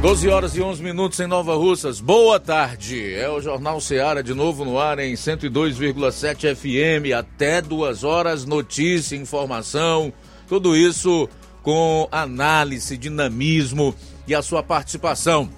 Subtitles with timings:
[0.00, 2.00] 12 horas e 11 minutos em Nova Russas.
[2.00, 3.12] Boa tarde.
[3.12, 7.12] É o Jornal Seara de novo no ar em 102,7 FM.
[7.14, 10.10] Até duas horas, notícia, informação,
[10.48, 11.28] tudo isso
[11.62, 13.94] com análise, dinamismo
[14.26, 15.50] e a sua participação.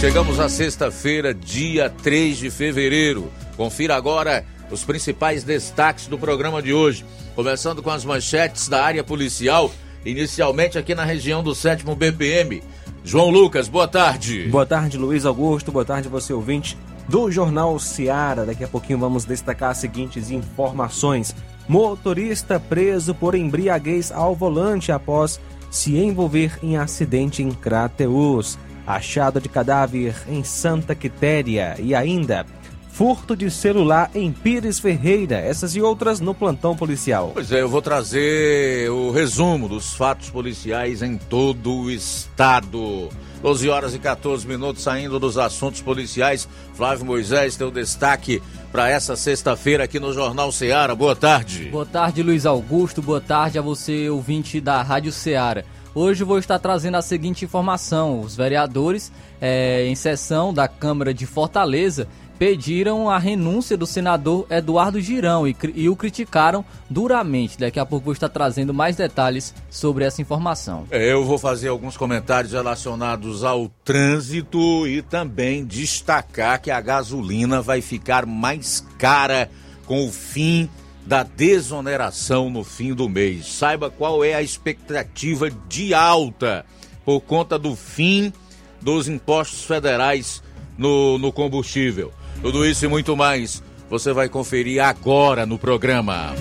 [0.00, 3.30] Chegamos à sexta-feira, dia 3 de fevereiro.
[3.56, 7.04] Confira agora os principais destaques do programa de hoje.
[7.34, 9.70] Começando com as manchetes da área policial,
[10.04, 12.62] inicialmente aqui na região do 7 BPM.
[13.04, 14.48] João Lucas, boa tarde.
[14.48, 15.70] Boa tarde, Luiz Augusto.
[15.70, 16.76] Boa tarde, você ouvinte
[17.08, 18.46] do Jornal Seara.
[18.46, 21.34] Daqui a pouquinho vamos destacar as seguintes informações.
[21.68, 28.58] Motorista preso por embriaguez ao volante após se envolver em acidente em Crateus.
[28.86, 31.76] Achado de cadáver em Santa Quitéria.
[31.78, 32.46] E ainda,
[32.92, 35.36] furto de celular em Pires Ferreira.
[35.36, 37.30] Essas e outras no plantão policial.
[37.32, 43.08] Pois é, eu vou trazer o resumo dos fatos policiais em todo o estado.
[43.42, 46.48] 12 horas e 14 minutos saindo dos assuntos policiais.
[46.74, 50.94] Flávio Moisés, teu destaque para essa sexta-feira aqui no Jornal Ceará.
[50.94, 51.64] Boa tarde.
[51.70, 53.02] Boa tarde, Luiz Augusto.
[53.02, 55.64] Boa tarde a você, ouvinte da Rádio Ceará.
[55.94, 61.26] Hoje vou estar trazendo a seguinte informação: os vereadores, é, em sessão da Câmara de
[61.26, 62.08] Fortaleza,
[62.42, 67.56] pediram a renúncia do senador Eduardo Girão e, e, o criticaram duramente.
[67.56, 70.84] Daqui a pouco vou estar trazendo mais detalhes sobre essa informação.
[70.90, 77.62] É, eu vou fazer alguns comentários relacionados ao trânsito e também destacar que a gasolina
[77.62, 79.48] vai ficar mais cara
[79.86, 80.68] com o fim
[81.06, 83.46] da desoneração no fim do mês.
[83.52, 86.66] Saiba qual é a expectativa de alta
[87.04, 88.32] por conta do fim
[88.80, 90.42] dos impostos federais
[90.76, 92.12] no, no combustível.
[92.42, 96.34] Tudo isso e muito mais você vai conferir agora no programa.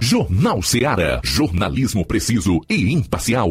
[0.00, 1.20] Jornal Seara.
[1.24, 3.48] Jornalismo preciso e imparcial.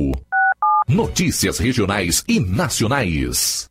[0.87, 3.70] Notícias regionais e nacionais.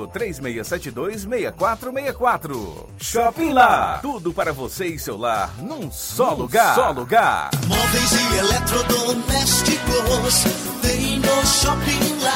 [0.07, 2.89] 3672 6464.
[2.99, 3.99] Shopping Lá.
[4.01, 6.75] Tudo para você e seu lar num só num lugar.
[6.75, 7.49] Só lugar.
[7.67, 10.43] Móveis e eletrodomésticos
[10.81, 12.31] tem no Shopping Lá.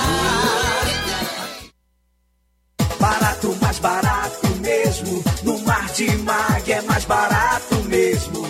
[2.99, 5.23] Barato, mais barato mesmo.
[5.43, 8.45] No Martimag é mais barato mesmo.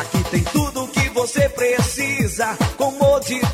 [0.00, 2.56] Aqui tem tudo o que você precisa.
[2.76, 3.53] Comodidade,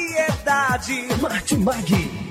[1.21, 2.30] Martimag.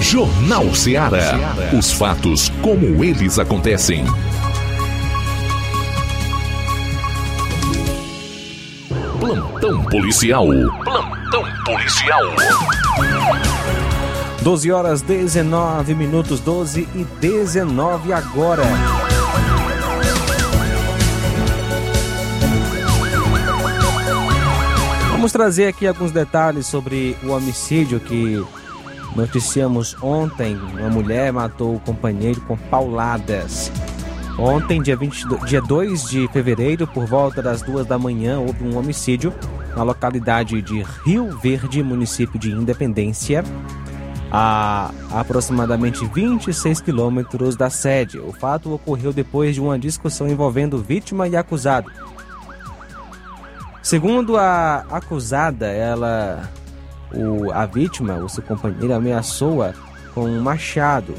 [0.00, 1.54] Jornal Ceará.
[1.76, 4.04] Os fatos como eles acontecem.
[9.18, 10.46] Plantão policial.
[10.84, 12.22] Plantão policial.
[14.42, 18.62] 12 horas 19 minutos, 12 e 19 agora.
[25.10, 28.44] Vamos trazer aqui alguns detalhes sobre o homicídio que
[29.16, 30.56] noticiamos ontem.
[30.78, 33.72] Uma mulher matou o companheiro com pauladas.
[34.38, 38.76] Ontem, dia, 22, dia 2 de fevereiro, por volta das duas da manhã, houve um
[38.76, 39.32] homicídio
[39.74, 43.42] na localidade de Rio Verde, município de Independência,
[44.30, 48.18] a aproximadamente 26 quilômetros da sede.
[48.18, 51.90] O fato ocorreu depois de uma discussão envolvendo vítima e acusado.
[53.82, 56.50] Segundo a acusada, ela,
[57.12, 59.72] o, a vítima, o seu companheiro, ameaçou-a
[60.14, 61.14] com um machado,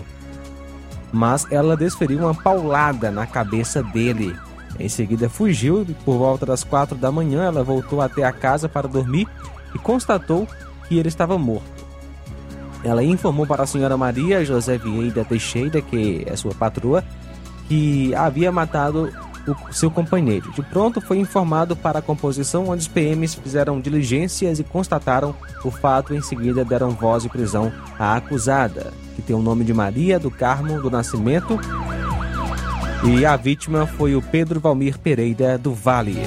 [1.12, 4.36] mas ela desferiu uma paulada na cabeça dele.
[4.80, 8.68] Em seguida, fugiu e por volta das quatro da manhã ela voltou até a casa
[8.68, 9.28] para dormir
[9.74, 10.48] e constatou
[10.88, 11.86] que ele estava morto.
[12.83, 17.04] Ela informou para a senhora Maria José Vieira Teixeira, que é sua patroa,
[17.68, 19.12] que havia matado
[19.52, 20.52] o seu companheiro.
[20.52, 25.72] De pronto, foi informado para a composição, onde os PMs fizeram diligências e constataram o
[25.72, 26.14] fato.
[26.14, 30.30] Em seguida, deram voz de prisão à acusada, que tem o nome de Maria do
[30.30, 31.60] Carmo do Nascimento.
[33.04, 36.18] E a vítima foi o Pedro Valmir Pereira do Vale.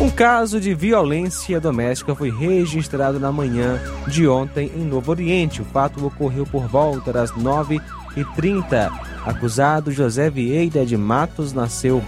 [0.00, 5.60] Um caso de violência doméstica foi registrado na manhã de ontem em Novo Oriente.
[5.60, 7.99] O fato ocorreu por volta das 9h30.
[9.24, 12.02] Acusado José Vieira de Matos nasceu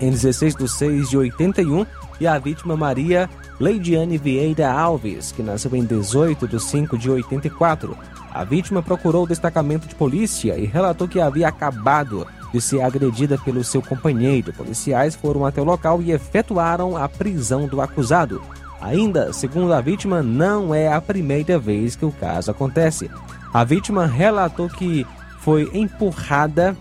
[0.00, 1.86] em 16 de 6 de 81
[2.20, 7.96] e a vítima Maria Leidiane Vieira Alves, que nasceu em 18 de 5 de 84.
[8.32, 13.38] A vítima procurou o destacamento de polícia e relatou que havia acabado de ser agredida
[13.38, 14.52] pelo seu companheiro.
[14.52, 18.42] Policiais foram até o local e efetuaram a prisão do acusado.
[18.80, 23.10] Ainda, segundo a vítima, não é a primeira vez que o caso acontece.
[23.52, 25.06] A vítima relatou que
[25.40, 26.76] foi empurrada,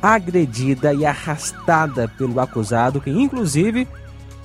[0.00, 3.88] agredida e arrastada pelo acusado, que inclusive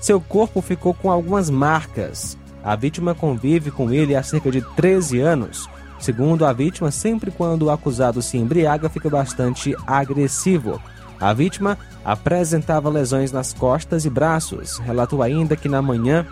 [0.01, 2.37] seu corpo ficou com algumas marcas.
[2.63, 5.69] A vítima convive com ele há cerca de 13 anos.
[5.99, 10.81] Segundo a vítima, sempre quando o acusado se embriaga, fica bastante agressivo.
[11.19, 14.79] A vítima apresentava lesões nas costas e braços.
[14.79, 16.25] Relatou ainda que na manhã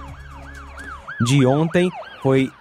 [1.23, 1.89] de ontem
[2.21, 2.51] foi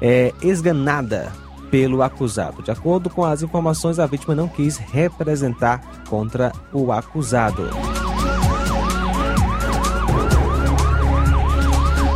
[0.00, 1.32] é, esganada
[1.70, 2.62] pelo acusado.
[2.62, 7.70] De acordo com as informações, a vítima não quis representar contra o acusado.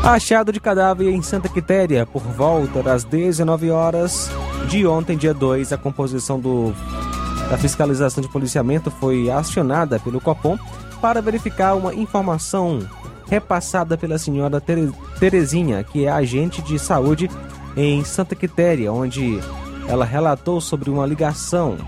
[0.03, 4.31] Achado de cadáver em Santa Quitéria por volta das 19 horas
[4.67, 6.73] de ontem, dia 2, a composição do,
[7.51, 10.59] da fiscalização de policiamento foi acionada pelo Copom
[11.01, 12.81] para verificar uma informação
[13.29, 17.31] repassada pela senhora Tere, Terezinha, que é agente de saúde
[17.81, 19.41] em Santa Quitéria, onde
[19.89, 21.79] ela relatou sobre uma ligação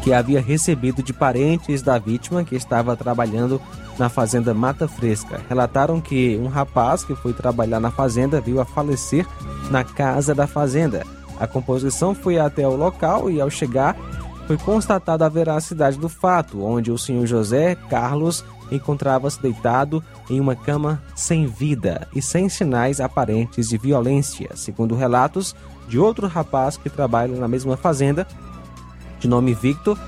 [0.00, 3.60] que havia recebido de parentes da vítima que estava trabalhando
[3.98, 5.40] na fazenda Mata Fresca.
[5.48, 9.26] Relataram que um rapaz que foi trabalhar na fazenda viu a falecer
[9.70, 11.04] na casa da fazenda.
[11.38, 13.96] A composição foi até o local e, ao chegar,
[14.46, 18.44] foi constatada a veracidade do fato, onde o senhor José Carlos
[18.74, 25.54] encontrava-se deitado em uma cama sem vida e sem sinais aparentes de violência, segundo relatos
[25.88, 28.26] de outro rapaz que trabalha na mesma fazenda,
[29.18, 29.98] de nome Victor.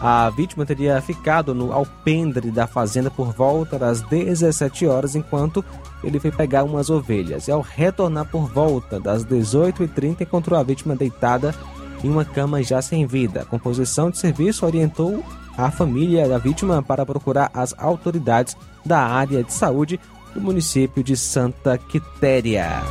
[0.00, 5.64] A vítima teria ficado no alpendre da fazenda por volta das 17 horas, enquanto
[6.02, 7.48] ele foi pegar umas ovelhas.
[7.48, 11.54] E ao retornar por volta das 18h30, encontrou a vítima deitada
[12.02, 13.42] em uma cama já sem vida.
[13.42, 15.24] A composição de serviço orientou
[15.56, 19.98] a família da vítima para procurar as autoridades da área de saúde
[20.34, 22.82] do município de Santa Quitéria.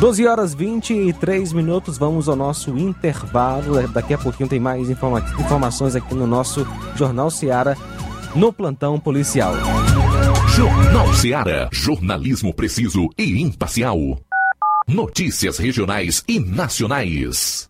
[0.00, 3.86] 12 horas 23 minutos, vamos ao nosso intervalo.
[3.88, 7.76] Daqui a pouquinho tem mais informa informações aqui no nosso Jornal Seara,
[8.34, 9.52] no plantão policial.
[10.48, 11.68] Jornal Seara.
[11.70, 13.98] Jornalismo preciso e imparcial.
[14.88, 17.69] Notícias regionais e nacionais.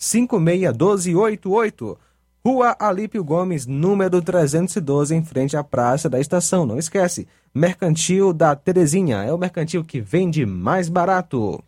[0.00, 1.96] 88999561288.
[2.44, 6.64] Rua Alípio Gomes, número 312, em frente à Praça da Estação.
[6.64, 9.22] Não esquece, Mercantil da Terezinha.
[9.22, 11.62] É o mercantil que vende mais barato.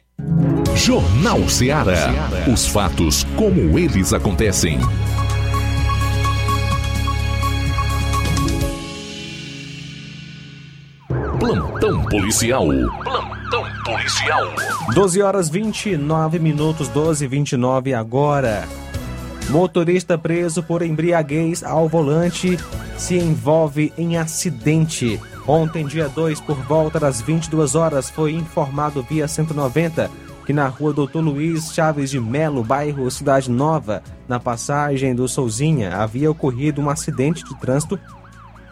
[0.76, 2.10] Jornal Ceará.
[2.52, 4.78] Os fatos como eles acontecem.
[11.38, 12.66] Plantão policial.
[12.66, 14.42] Plantão policial.
[14.92, 18.66] 12 horas 29 minutos, 12 e 29 agora.
[19.49, 22.59] Motorista preso por embriaguez ao volante
[22.97, 25.21] se envolve em acidente.
[25.47, 30.11] Ontem, dia 2, por volta das 22 horas, foi informado via 190
[30.45, 35.95] que na rua Doutor Luiz Chaves de Melo, bairro Cidade Nova, na passagem do Souzinha,
[35.97, 38.00] havia ocorrido um acidente de trânsito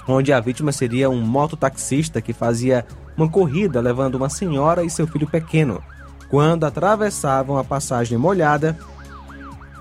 [0.06, 2.86] onde a vítima seria um mototaxista que fazia
[3.16, 5.82] uma corrida levando uma senhora e seu filho pequeno.
[6.28, 8.76] Quando atravessavam a passagem molhada,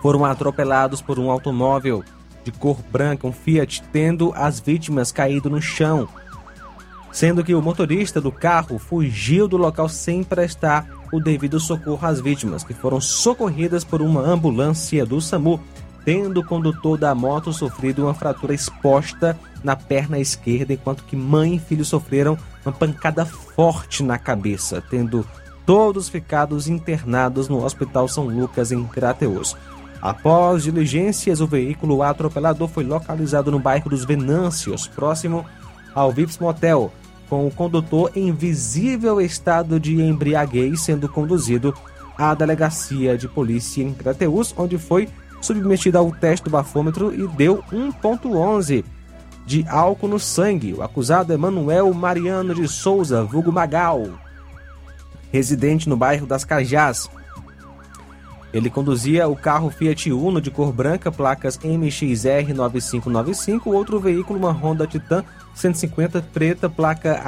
[0.02, 2.04] foram atropelados por um automóvel
[2.44, 6.08] de cor branca, um Fiat, tendo as vítimas caído no chão,
[7.12, 12.22] sendo que o motorista do carro fugiu do local sem prestar o devido socorro às
[12.22, 15.60] vítimas, que foram socorridas por uma ambulância do SAMU,
[16.06, 21.56] tendo o condutor da moto sofrido uma fratura exposta na perna esquerda, enquanto que mãe
[21.56, 25.28] e filho sofreram uma pancada forte na cabeça, tendo
[25.66, 29.58] todos ficado internados no Hospital São Lucas, em Crateus.
[30.00, 35.44] Após diligências, o veículo atropelador foi localizado no bairro dos Venâncios, próximo
[35.96, 36.94] ao Vips Motel,
[37.28, 41.74] com o condutor em visível estado de embriaguez sendo conduzido
[42.16, 45.10] à delegacia de polícia em Crateus, onde foi
[45.42, 48.84] submetido ao teste do bafômetro e deu 1.11
[49.46, 50.74] de álcool no sangue.
[50.74, 54.10] O acusado é Manuel Mariano de Souza, vulgo Magal,
[55.32, 57.10] residente no bairro das Cajás.
[58.56, 64.54] Ele conduzia o carro Fiat Uno de cor branca, placas MXR 9595, outro veículo, uma
[64.54, 67.22] Honda Titan 150 preta, placa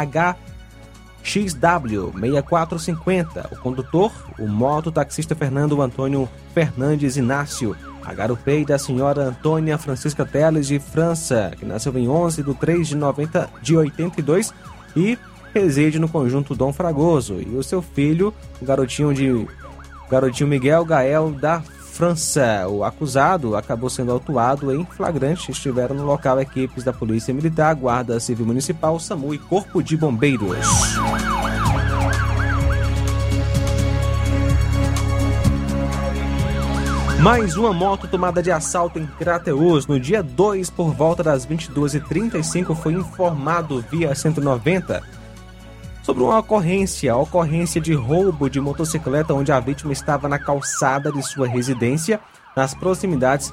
[1.21, 3.49] HXW 6450.
[3.51, 7.75] O condutor, o mototaxista Fernando Antônio Fernandes Inácio.
[8.07, 12.87] A garupei da senhora Antônia Francisca Teles de França, que nasceu em 11 de 3
[12.87, 14.53] de, 90, de 82
[14.95, 15.19] e
[15.53, 17.41] reside no conjunto Dom Fragoso.
[17.45, 19.45] E o seu filho, o garotinho de
[20.09, 22.65] garotinho Miguel Gael da França.
[22.69, 25.51] O acusado acabou sendo autuado em flagrante.
[25.51, 30.65] Estiveram no local equipes da Polícia Militar, Guarda Civil Municipal, SAMU e Corpo de Bombeiros.
[37.21, 39.87] Mais uma moto tomada de assalto em Crateus.
[39.87, 45.01] No dia 2, por volta das 22h35, foi informado via 190
[46.03, 51.11] sobre uma ocorrência, a ocorrência de roubo de motocicleta, onde a vítima estava na calçada
[51.11, 52.19] de sua residência,
[52.55, 53.51] nas proximidades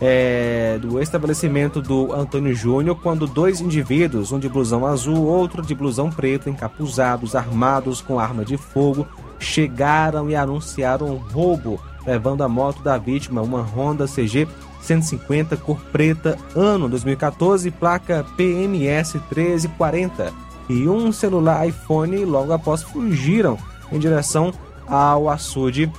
[0.00, 5.74] é, do estabelecimento do Antônio Júnior, quando dois indivíduos, um de blusão azul, outro de
[5.74, 9.08] blusão preto, encapuzados, armados com arma de fogo,
[9.40, 14.48] chegaram e anunciaram roubo levando a moto da vítima, uma Honda CG
[14.80, 20.32] 150 cor preta, ano 2014, placa PMS 1340,
[20.68, 23.58] e um celular iPhone logo após fugiram
[23.90, 24.52] em direção
[24.86, 25.90] ao açude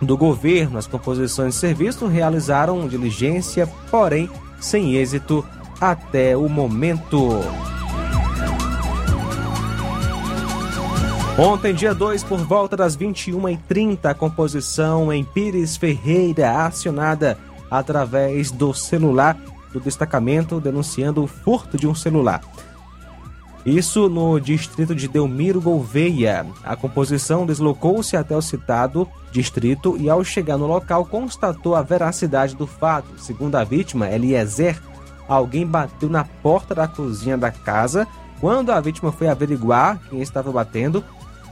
[0.00, 0.78] do governo.
[0.78, 5.44] As composições de serviço realizaram diligência, porém sem êxito
[5.80, 7.40] até o momento.
[11.40, 17.38] Ontem, dia 2, por volta das 21h30, a composição em Pires Ferreira, acionada
[17.70, 19.36] através do celular
[19.72, 22.40] do destacamento, denunciando o furto de um celular.
[23.64, 26.44] Isso no distrito de Delmiro Gouveia.
[26.64, 32.56] A composição deslocou-se até o citado distrito e, ao chegar no local, constatou a veracidade
[32.56, 33.16] do fato.
[33.16, 34.82] Segundo a vítima, Eliezer,
[35.28, 38.08] alguém bateu na porta da cozinha da casa.
[38.40, 41.04] Quando a vítima foi averiguar quem estava batendo,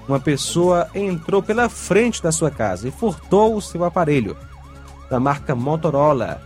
[0.09, 4.37] uma pessoa entrou pela frente da sua casa e furtou o seu aparelho,
[5.11, 6.40] da marca Motorola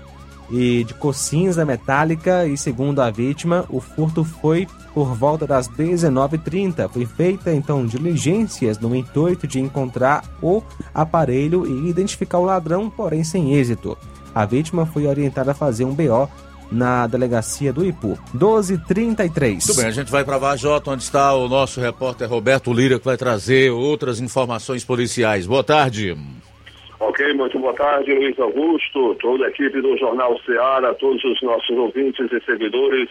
[0.50, 2.46] e de cor cinza metálica.
[2.46, 6.88] E segundo a vítima, o furto foi por volta das 19h30.
[6.88, 13.22] Foi feita então diligências no intuito de encontrar o aparelho e identificar o ladrão, porém
[13.22, 13.96] sem êxito.
[14.34, 16.28] A vítima foi orientada a fazer um BO
[16.70, 18.18] na delegacia do Ipu.
[18.32, 19.66] 1233.
[19.66, 23.04] Tudo bem, a gente vai para Vajota, onde está o nosso repórter Roberto Lira, que
[23.04, 25.46] vai trazer outras informações policiais.
[25.46, 26.16] Boa tarde.
[27.00, 31.76] Ok, muito boa tarde, Luiz Augusto, toda a equipe do Jornal Ceará, todos os nossos
[31.76, 33.08] ouvintes e seguidores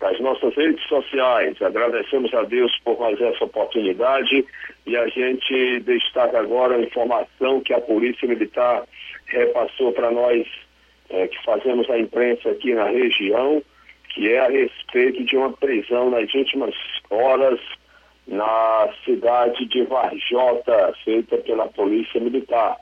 [0.00, 1.60] das nossas redes sociais.
[1.60, 4.44] Agradecemos a Deus por mais essa oportunidade
[4.86, 8.84] e a gente destaca agora a informação que a Polícia Militar
[9.26, 10.46] repassou para nós
[11.10, 13.62] é, que fazemos a imprensa aqui na região,
[14.10, 16.74] que é a respeito de uma prisão nas últimas
[17.10, 17.60] horas
[18.26, 22.76] na cidade de Varjota, feita pela Polícia Militar.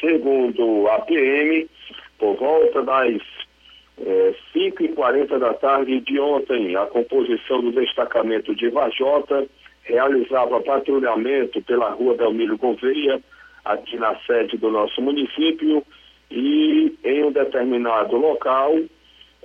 [0.00, 1.68] Segundo a PM,
[2.18, 3.22] por volta das
[3.98, 9.46] é, 5h40 da tarde de ontem, a composição do destacamento de Varjota
[9.84, 13.20] realizava patrulhamento pela rua Delmiro Gouveia,
[13.64, 15.84] aqui na sede do nosso município,
[16.30, 18.74] e em um determinado local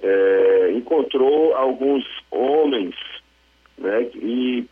[0.01, 2.95] é, encontrou alguns homens,
[3.77, 4.65] né, e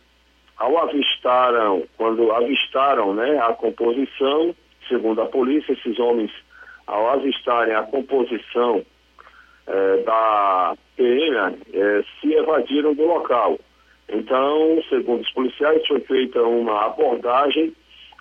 [0.56, 4.54] ao avistaram, quando avistaram né, a composição,
[4.88, 6.32] segundo a polícia, esses homens,
[6.86, 8.84] ao avistarem a composição
[9.66, 13.58] é, da PM, é, se evadiram do local.
[14.08, 17.74] Então, segundo os policiais, foi feita uma abordagem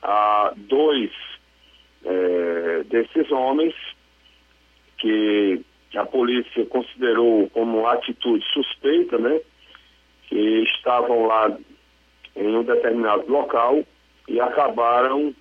[0.04, 1.12] a dois
[2.08, 3.76] é, desses homens
[4.98, 5.62] que
[5.96, 9.40] a polícia considerou como atitude suspeita, né?
[10.28, 11.58] Que estavam lá
[12.36, 13.84] em um determinado local
[14.28, 15.34] e acabaram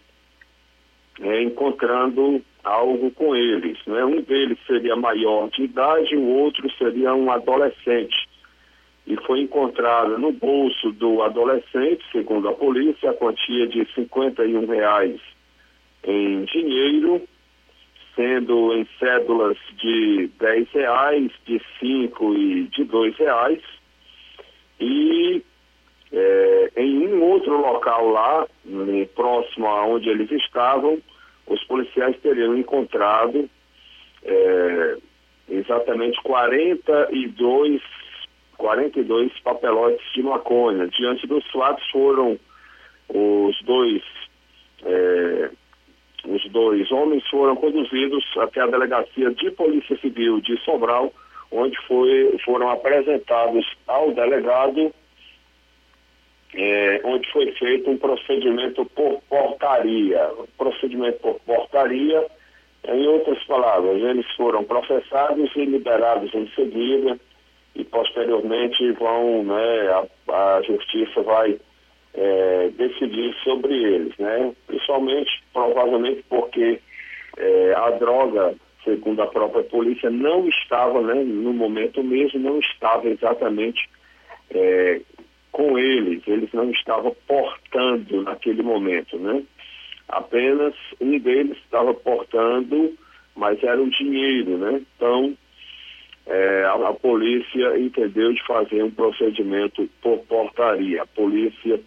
[1.21, 3.79] é, encontrando algo com eles.
[3.87, 4.05] Né?
[4.05, 8.29] Um deles seria maior de idade, o outro seria um adolescente.
[9.07, 15.21] E foi encontrada no bolso do adolescente, segundo a polícia, a quantia de 51 reais
[16.07, 17.23] em dinheiro,
[18.15, 23.61] sendo em cédulas de 10 reais, de 5 e de 2 reais.
[24.81, 25.43] E
[26.13, 28.47] é, em um outro local lá,
[29.15, 30.99] próximo a onde eles estavam,
[31.47, 33.49] os policiais teriam encontrado
[34.25, 34.97] é,
[35.49, 37.83] exatamente 42,
[38.57, 40.89] 42 papelotes de maconha.
[40.89, 42.39] Diante dos fatos foram
[43.09, 44.03] os dois
[44.85, 45.51] é,
[46.25, 51.13] os dois homens foram conduzidos até a delegacia de Polícia Civil de Sobral,
[51.51, 54.93] onde foi, foram apresentados ao delegado
[56.55, 60.31] é, onde foi feito um procedimento por portaria.
[60.57, 62.27] Procedimento por portaria,
[62.89, 67.19] em outras palavras, eles foram processados e liberados em seguida
[67.75, 71.59] e posteriormente vão, né, a, a justiça vai
[72.17, 74.53] é, decidir sobre eles, né?
[74.67, 76.81] Principalmente, provavelmente porque
[77.37, 83.07] é, a droga, segundo a própria polícia, não estava, né, no momento mesmo, não estava
[83.09, 83.89] exatamente
[84.51, 85.01] é,
[85.53, 89.43] com eles, eles não estavam portando naquele momento, né?
[90.09, 92.97] Apenas um deles estava portando,
[93.35, 94.81] mas era o dinheiro, né?
[94.97, 95.37] Então,
[96.27, 101.81] é, a, a, polícia entendeu de fazer um procedimento por portaria, a polícia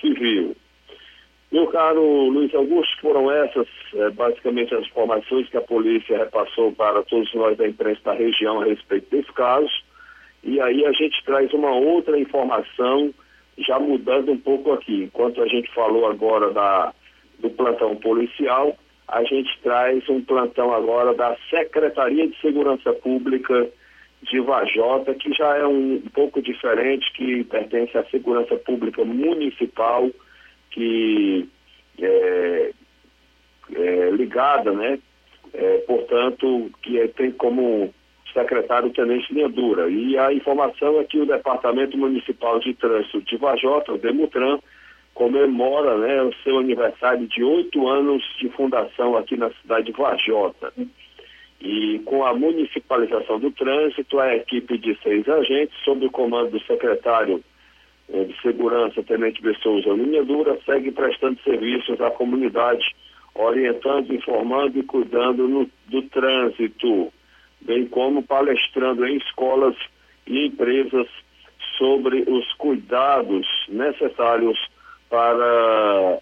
[0.00, 0.56] civil.
[1.52, 7.02] Meu caro Luiz Augusto, foram essas é, basicamente as informações que a polícia repassou para
[7.04, 9.70] todos nós da imprensa da região a respeito desse caso.
[10.42, 13.12] E aí a gente traz uma outra informação,
[13.58, 15.04] já mudando um pouco aqui.
[15.04, 16.92] Enquanto a gente falou agora da,
[17.38, 18.76] do plantão policial,
[19.08, 23.68] a gente traz um plantão agora da Secretaria de Segurança Pública
[24.22, 30.10] de Vajota, que já é um, um pouco diferente, que pertence à Segurança Pública Municipal,
[30.70, 31.48] que
[32.00, 32.72] é,
[33.74, 34.98] é ligada, né?
[35.54, 37.94] É, portanto, que é, tem como
[38.32, 39.88] secretário Tenente Linha Dura.
[39.88, 44.58] E a informação é que o Departamento Municipal de Trânsito de Vajota, o Demutran,
[45.16, 50.72] comemora né, o seu aniversário de oito anos de fundação aqui na cidade de Varjota.
[51.60, 56.60] E com a municipalização do trânsito, a equipe de seis agentes, sob o comando do
[56.60, 57.42] secretário
[58.12, 62.94] eh, de Segurança, Tenente Bessouza Linha Dura, segue prestando serviços à comunidade,
[63.34, 67.12] orientando, informando e cuidando no- do trânsito,
[67.62, 69.74] bem como palestrando em escolas
[70.26, 71.08] e empresas
[71.78, 74.58] sobre os cuidados necessários
[75.08, 76.18] para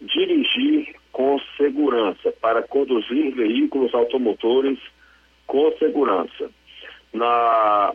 [0.00, 4.78] dirigir com segurança, para conduzir veículos automotores
[5.46, 6.50] com segurança.
[7.12, 7.92] Na,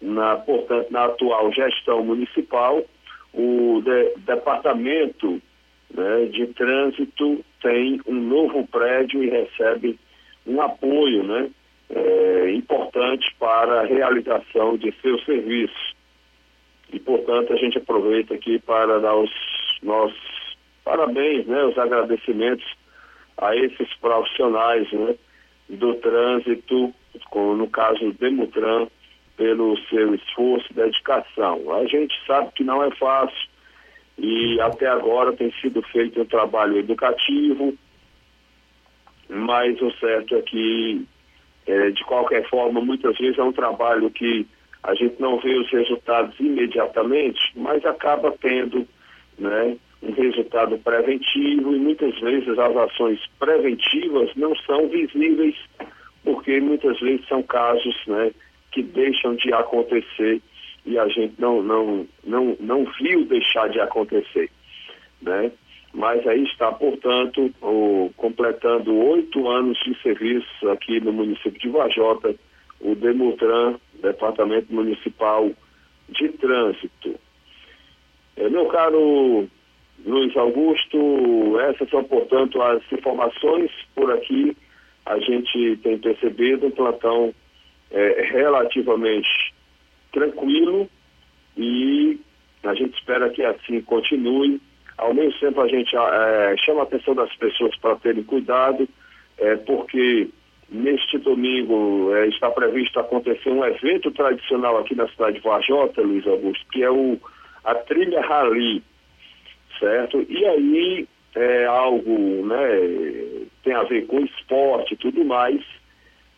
[0.00, 2.82] na, portanto, na atual gestão municipal,
[3.34, 5.40] o de- departamento
[5.92, 9.98] né, de trânsito tem um novo prédio e recebe
[10.46, 11.50] um apoio né,
[11.90, 15.94] eh, importante para a realização de seus serviços.
[16.92, 19.30] E, portanto, a gente aproveita aqui para dar os
[19.82, 20.39] nossos
[20.90, 22.66] parabéns, né, os agradecimentos
[23.38, 25.14] a esses profissionais né,
[25.68, 26.92] do trânsito,
[27.30, 28.88] como no caso do Demutran,
[29.36, 31.72] pelo seu esforço e dedicação.
[31.72, 33.48] A gente sabe que não é fácil
[34.18, 37.72] e até agora tem sido feito um trabalho educativo,
[39.28, 41.06] mas o certo é que,
[41.68, 44.44] eh, de qualquer forma, muitas vezes é um trabalho que
[44.82, 48.86] a gente não vê os resultados imediatamente, mas acaba tendo
[49.38, 55.56] né, um resultado preventivo e muitas vezes as ações preventivas não são visíveis
[56.24, 58.32] porque muitas vezes são casos né,
[58.72, 60.40] que deixam de acontecer
[60.86, 64.50] e a gente não, não, não, não viu deixar de acontecer.
[65.20, 65.52] Né?
[65.92, 72.34] Mas aí está, portanto, o, completando oito anos de serviço aqui no município de Vajota,
[72.80, 75.50] o Demutran, Departamento Municipal
[76.08, 77.14] de Trânsito.
[78.36, 79.48] Eh, meu caro
[80.04, 84.56] Luiz Augusto, essas são, portanto, as informações por aqui.
[85.06, 87.34] A gente tem percebido um plantão
[87.90, 89.28] eh, relativamente
[90.12, 90.88] tranquilo
[91.56, 92.20] e
[92.62, 94.60] a gente espera que assim continue.
[94.98, 98.88] Ao mesmo tempo, a gente eh, chama a atenção das pessoas para terem cuidado,
[99.38, 100.28] eh, porque
[100.68, 106.26] neste domingo eh, está previsto acontecer um evento tradicional aqui na cidade de Vajota, Luiz
[106.26, 107.18] Augusto, que é o,
[107.64, 108.82] a trilha Rally,
[109.80, 110.24] certo?
[110.28, 115.60] E aí é algo, né, tem a ver com esporte e tudo mais,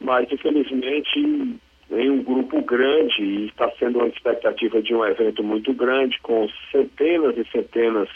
[0.01, 5.75] mas infelizmente em um grupo grande e está sendo uma expectativa de um evento muito
[5.75, 8.09] grande com centenas e centenas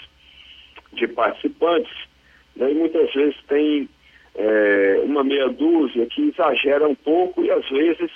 [0.92, 1.92] de participantes,
[2.54, 3.88] né, e muitas vezes tem
[4.34, 8.10] é, uma meia dúzia que exagera um pouco e às vezes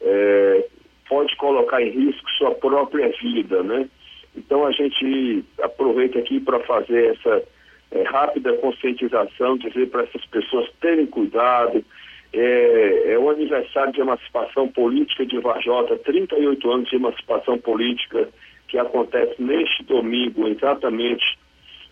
[0.00, 0.66] é,
[1.08, 3.88] pode colocar em risco sua própria vida, né?
[4.36, 7.42] Então a gente aproveita aqui para fazer essa
[7.90, 11.84] é, rápida conscientização, dizer para essas pessoas terem cuidado.
[12.32, 18.28] É, é o aniversário de emancipação política de Varjota, 38 anos de emancipação política
[18.68, 21.36] que acontece neste domingo, exatamente.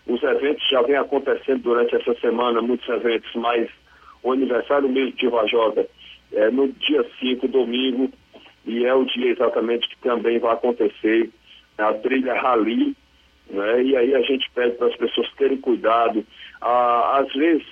[0.07, 3.69] Os eventos já vêm acontecendo durante essa semana, muitos eventos, mas
[4.23, 5.89] o aniversário mesmo de Varjota
[6.33, 8.11] é no dia 5, domingo,
[8.65, 11.31] e é o dia exatamente que também vai acontecer
[11.79, 12.97] a trilha Rally,
[13.51, 13.83] né?
[13.83, 16.25] e aí a gente pede para as pessoas terem cuidado.
[16.61, 17.67] Ah, às vezes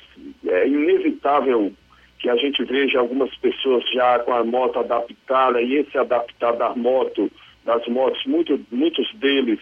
[0.46, 1.72] é inevitável
[2.18, 6.74] que a gente veja algumas pessoas já com a moto adaptada, e esse adaptar da
[6.74, 7.30] moto,
[7.64, 9.60] das motos, muito, muitos deles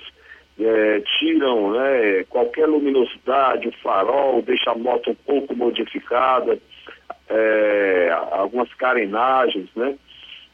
[0.61, 6.59] é, tiram né, qualquer luminosidade, o farol, deixa a moto um pouco modificada,
[7.28, 9.96] é, algumas carenagens, né?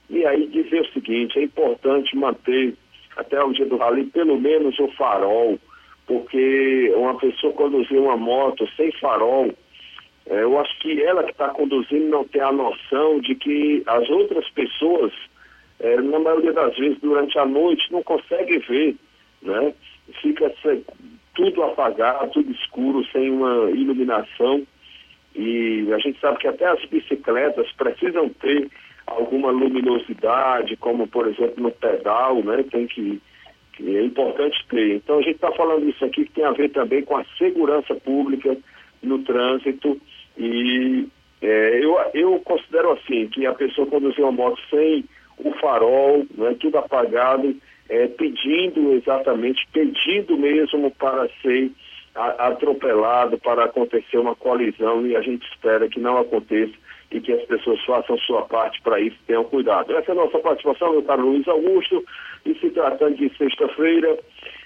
[0.09, 2.74] E aí dizer o seguinte, é importante manter
[3.20, 5.59] até o dia do rally pelo menos o farol,
[6.06, 9.52] porque uma pessoa conduzir uma moto sem farol,
[10.26, 14.09] é, eu acho que ela que está conduzindo não tem a noção de que as
[14.09, 15.12] outras pessoas,
[15.78, 18.96] é, na maioria das vezes durante a noite, não conseguem ver,
[19.42, 19.74] né?
[20.20, 20.52] Fica
[21.35, 24.66] tudo apagado, tudo escuro, sem uma iluminação.
[25.35, 28.68] E a gente sabe que até as bicicletas precisam ter
[29.11, 32.64] alguma luminosidade, como por exemplo no pedal, né?
[32.70, 33.20] Tem que,
[33.75, 34.96] que é importante ter.
[34.96, 37.94] Então a gente está falando isso aqui que tem a ver também com a segurança
[37.96, 38.57] pública
[39.03, 40.01] no trânsito
[40.38, 41.07] e
[41.42, 45.05] é, eu, eu considero assim que a pessoa conduzir uma moto sem
[45.38, 47.57] o farol, né, tudo apagado,
[47.88, 51.73] é, pedindo exatamente, pedindo mesmo para ser
[52.14, 56.73] atropelado, para acontecer uma colisão e a gente espera que não aconteça
[57.11, 59.96] e que as pessoas façam sua parte para isso, tenham cuidado.
[59.96, 62.05] Essa é a nossa participação, meu caro Luiz Augusto,
[62.46, 64.16] e se tratando de sexta-feira,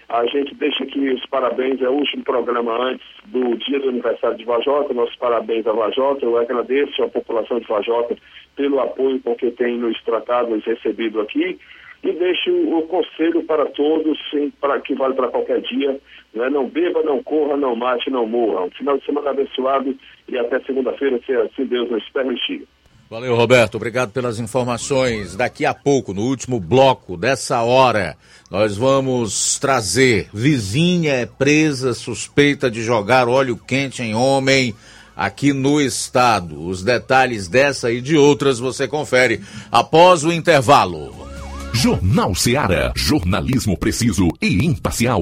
[0.08, 4.36] A gente deixa aqui os parabéns, é o último programa antes do dia do aniversário
[4.36, 6.24] de Vajota, nossos parabéns a Vajota.
[6.24, 8.14] Eu agradeço à população de Vajota
[8.54, 11.58] pelo apoio com que tem nos tratado, nos recebido aqui.
[12.04, 15.98] E deixo o conselho para todos, sim, para, que vale para qualquer dia.
[16.34, 16.50] Né?
[16.50, 18.64] Não beba, não corra, não mate, não morra.
[18.64, 19.96] Um final de semana abençoado
[20.28, 22.68] e até segunda-feira, se assim Deus nos permitir.
[23.08, 23.76] Valeu, Roberto.
[23.76, 25.34] Obrigado pelas informações.
[25.34, 28.16] Daqui a pouco, no último bloco dessa hora,
[28.50, 34.74] nós vamos trazer vizinha é presa suspeita de jogar óleo quente em homem
[35.16, 36.66] aqui no estado.
[36.66, 39.40] Os detalhes dessa e de outras você confere
[39.70, 41.33] após o intervalo.
[41.74, 42.92] Jornal Seara.
[42.94, 45.20] Jornalismo preciso e imparcial.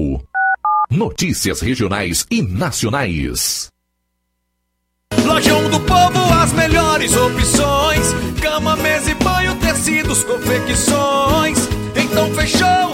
[0.89, 3.69] Notícias regionais e nacionais.
[5.25, 11.57] Lojão do Povo, as melhores opções: cama, mesa e banho, tecidos, confecções.
[11.95, 12.93] Então fechou,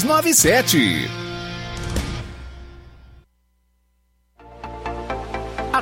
[0.01, 1.30] 6297.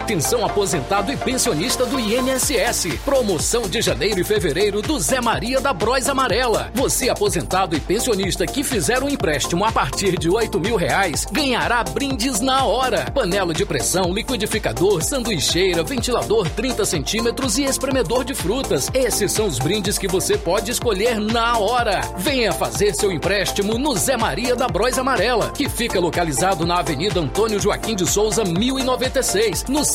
[0.10, 2.98] Atenção aposentado e pensionista do INSS.
[3.06, 6.72] Promoção de janeiro e fevereiro do Zé Maria da Bros Amarela.
[6.74, 11.84] Você aposentado e pensionista que fizer um empréstimo a partir de oito mil reais ganhará
[11.84, 13.06] brindes na hora.
[13.12, 18.90] Panela de pressão, liquidificador, sanduicheira, ventilador 30 centímetros e espremedor de frutas.
[18.96, 22.02] Esses são os brindes que você pode escolher na hora.
[22.18, 27.20] Venha fazer seu empréstimo no Zé Maria da Bros Amarela, que fica localizado na Avenida
[27.20, 29.86] Antônio Joaquim de Souza, 1096, no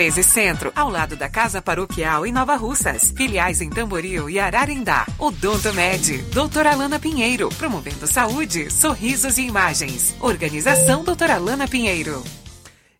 [0.00, 3.12] 1213 Centro, ao lado da Casa Paroquial em Nova Russas.
[3.14, 5.06] Filiais em Tamboril e Ararindá.
[5.18, 10.16] Odonto Med, doutora Alana Pinheiro, promovendo saúde, sorrisos e imagens.
[10.18, 12.24] Organização doutora Alana Pinheiro.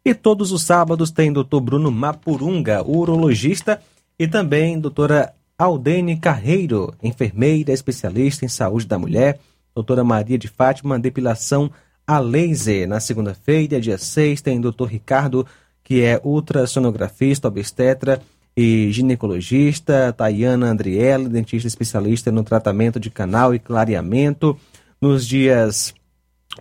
[0.05, 1.61] E todos os sábados tem Dr.
[1.63, 3.81] Bruno Mapurunga, urologista,
[4.19, 9.41] e também doutora Aldene Carreiro, enfermeira especialista em saúde da mulher,
[9.75, 11.71] doutora Maria de Fátima, depilação
[12.07, 12.87] a laser.
[12.87, 15.47] Na segunda-feira, dia 6, tem doutor Ricardo,
[15.91, 18.23] que é ultrassonografista, obstetra
[18.57, 24.57] e ginecologista, Tayana Andriela, dentista especialista no tratamento de canal e clareamento.
[25.01, 25.93] Nos dias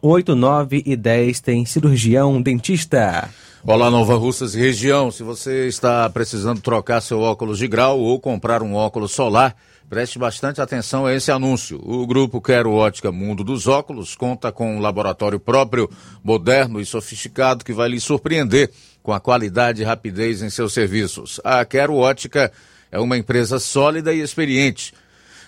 [0.02, 3.30] 8, 9 e 10 tem cirurgião dentista.
[3.64, 5.12] Olá, Nova Russas e região.
[5.12, 9.56] Se você está precisando trocar seu óculos de grau ou comprar um óculos solar,
[9.90, 11.82] preste bastante atenção a esse anúncio.
[11.84, 15.90] O grupo Quero Ótica Mundo dos Óculos conta com um laboratório próprio,
[16.24, 18.70] moderno e sofisticado que vai lhe surpreender
[19.02, 21.42] com a qualidade e rapidez em seus serviços.
[21.44, 22.52] A Quero Ótica
[22.92, 24.94] é uma empresa sólida e experiente.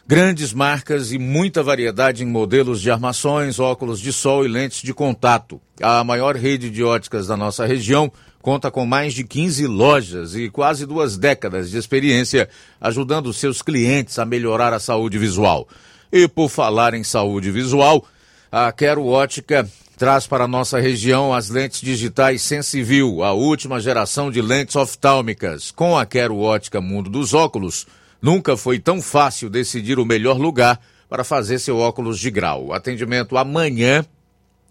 [0.08, 4.94] Grandes marcas e muita variedade em modelos de armações, óculos de sol e lentes de
[4.94, 5.62] contato.
[5.80, 8.12] A maior rede de óticas da nossa região
[8.42, 14.18] conta com mais de 15 lojas e quase duas décadas de experiência, ajudando seus clientes
[14.20, 15.68] a melhorar a saúde visual.
[16.12, 18.06] E por falar em saúde visual,
[18.52, 24.42] a Quero Ótica traz para nossa região as lentes digitais Sensivil, a última geração de
[24.42, 25.72] lentes oftálmicas.
[25.72, 27.86] Com a Quero Ótica Mundo dos Óculos,
[28.22, 32.74] nunca foi tão fácil decidir o melhor lugar para fazer seu óculos de grau.
[32.74, 34.06] Atendimento amanhã,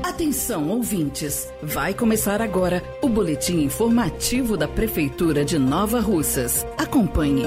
[0.04, 1.52] Atenção, ouvintes!
[1.64, 6.64] Vai começar agora o boletim informativo da Prefeitura de Nova Russas.
[6.78, 7.46] Acompanhe.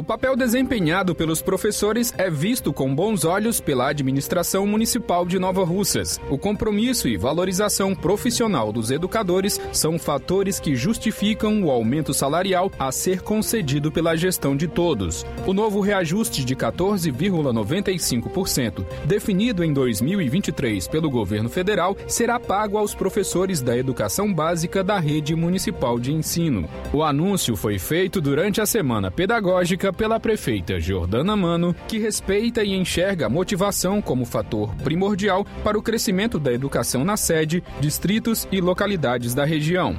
[0.00, 5.62] O papel desempenhado pelos professores é visto com bons olhos pela administração municipal de Nova
[5.62, 6.18] Russas.
[6.30, 12.90] O compromisso e valorização profissional dos educadores são fatores que justificam o aumento salarial a
[12.90, 15.26] ser concedido pela gestão de todos.
[15.46, 23.60] O novo reajuste de 14,95%, definido em 2023 pelo governo federal, será pago aos professores
[23.60, 26.66] da educação básica da rede municipal de ensino.
[26.90, 32.74] O anúncio foi feito durante a semana pedagógica pela prefeita Jordana Mano, que respeita e
[32.74, 38.60] enxerga a motivação como fator primordial para o crescimento da educação na sede, distritos e
[38.60, 39.98] localidades da região.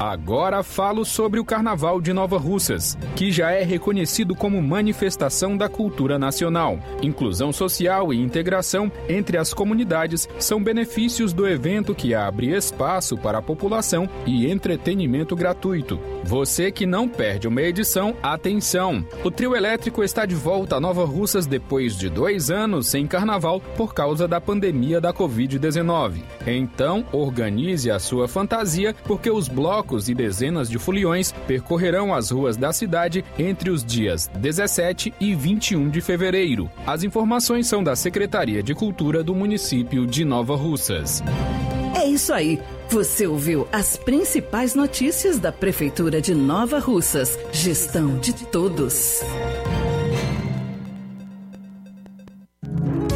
[0.00, 5.68] Agora falo sobre o Carnaval de Nova Russas, que já é reconhecido como manifestação da
[5.68, 6.78] cultura nacional.
[7.02, 13.36] Inclusão social e integração entre as comunidades são benefícios do evento que abre espaço para
[13.36, 16.00] a população e entretenimento gratuito.
[16.24, 19.04] Você que não perde uma edição, atenção!
[19.22, 23.60] O trio elétrico está de volta a Nova Russas depois de dois anos sem carnaval
[23.76, 26.22] por causa da pandemia da Covid-19.
[26.46, 32.56] Então, organize a sua fantasia, porque os blocos e dezenas de foliões percorrerão as ruas
[32.56, 36.70] da cidade entre os dias 17 e 21 de fevereiro.
[36.86, 41.22] As informações são da Secretaria de Cultura do município de Nova Russas.
[41.94, 42.60] É isso aí.
[42.88, 47.38] Você ouviu as principais notícias da Prefeitura de Nova Russas.
[47.52, 49.20] Gestão de todos.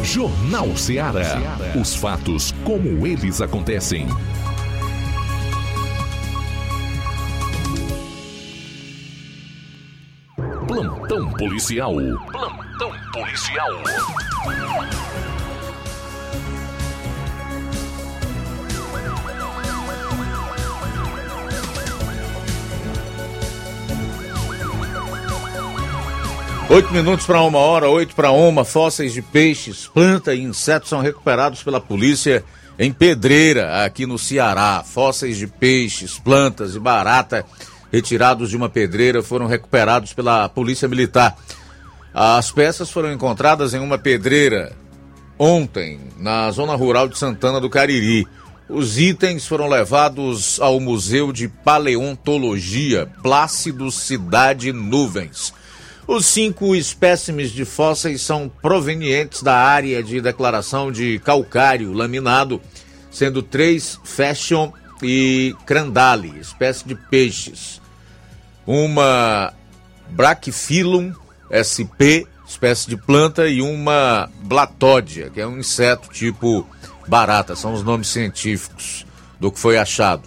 [0.05, 1.41] Jornal Ceará.
[1.81, 4.07] Os fatos como eles acontecem.
[11.37, 11.95] Policial.
[12.31, 13.71] Plantão policial.
[26.71, 31.01] Oito minutos para uma hora, oito para uma, fósseis de peixes, planta e insetos são
[31.01, 32.45] recuperados pela polícia
[32.79, 34.83] em Pedreira, aqui no Ceará.
[34.85, 37.45] Fósseis de peixes, plantas e barata
[37.95, 41.37] retirados de uma pedreira foram recuperados pela Polícia Militar.
[42.13, 44.73] As peças foram encontradas em uma pedreira
[45.39, 48.27] ontem, na zona rural de Santana do Cariri.
[48.69, 55.55] Os itens foram levados ao Museu de Paleontologia Plácido Cidade Nuvens.
[56.07, 62.61] Os cinco espécimes de fósseis são provenientes da área de declaração de calcário laminado,
[63.11, 67.84] sendo três fashion e crandali, espécie de peixes.
[68.67, 69.53] Uma
[70.11, 71.13] Brachyphyllum
[71.51, 76.67] sp, espécie de planta, e uma Blatódia, que é um inseto tipo
[77.07, 79.07] barata, são os nomes científicos
[79.39, 80.23] do que foi achado.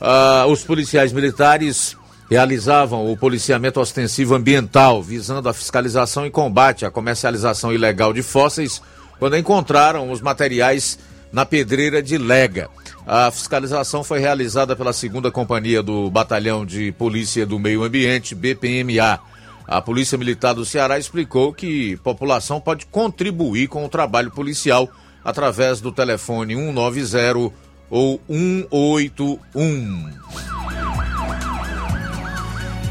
[0.00, 1.96] Ah, os policiais militares
[2.30, 8.80] realizavam o policiamento ostensivo ambiental, visando a fiscalização e combate à comercialização ilegal de fósseis,
[9.18, 10.98] quando encontraram os materiais
[11.32, 12.68] na pedreira de Lega.
[13.06, 19.20] A fiscalização foi realizada pela segunda companhia do Batalhão de Polícia do Meio Ambiente, BPMA.
[19.66, 24.88] A Polícia Militar do Ceará explicou que população pode contribuir com o trabalho policial
[25.24, 27.52] através do telefone 190
[27.88, 30.10] ou 181.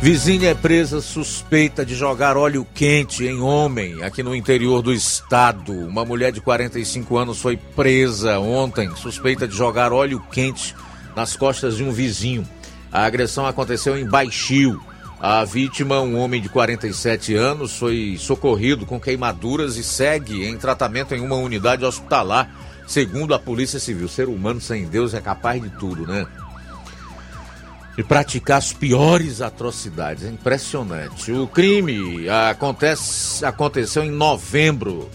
[0.02, 5.74] Vizinha é presa suspeita de jogar óleo quente em homem aqui no interior do estado.
[5.74, 10.74] Uma mulher de 45 anos foi presa ontem, suspeita de jogar óleo quente
[11.18, 12.48] nas costas de um vizinho.
[12.90, 14.82] A agressão aconteceu em Baixio.
[15.20, 21.14] A vítima, um homem de 47 anos, foi socorrido com queimaduras e segue em tratamento
[21.14, 22.50] em uma unidade hospitalar,
[22.88, 24.08] segundo a Polícia Civil.
[24.08, 26.26] Ser humano sem Deus é capaz de tudo, né?
[28.00, 30.24] De praticar as piores atrocidades.
[30.24, 31.34] É impressionante.
[31.34, 35.10] O crime acontece, aconteceu em novembro.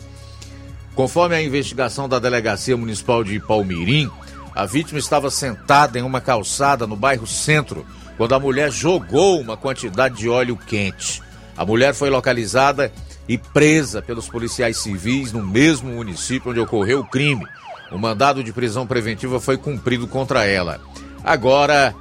[0.95, 4.11] Conforme a investigação da Delegacia Municipal de Palmirim,
[4.55, 7.87] a vítima estava sentada em uma calçada no bairro Centro
[8.19, 11.23] quando a mulher jogou uma quantidade de óleo quente.
[11.57, 12.93] A mulher foi localizada
[13.27, 17.47] e presa pelos policiais civis no mesmo município onde ocorreu o crime.
[17.91, 20.79] O mandado de prisão preventiva foi cumprido contra ela.
[21.25, 21.95] Agora,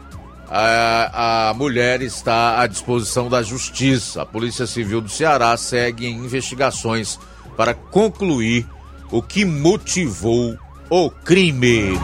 [0.50, 4.22] a, a mulher está à disposição da justiça.
[4.22, 7.20] A Polícia Civil do Ceará segue em investigações
[7.56, 8.68] para concluir
[9.12, 10.58] o que motivou
[10.90, 11.98] o crime.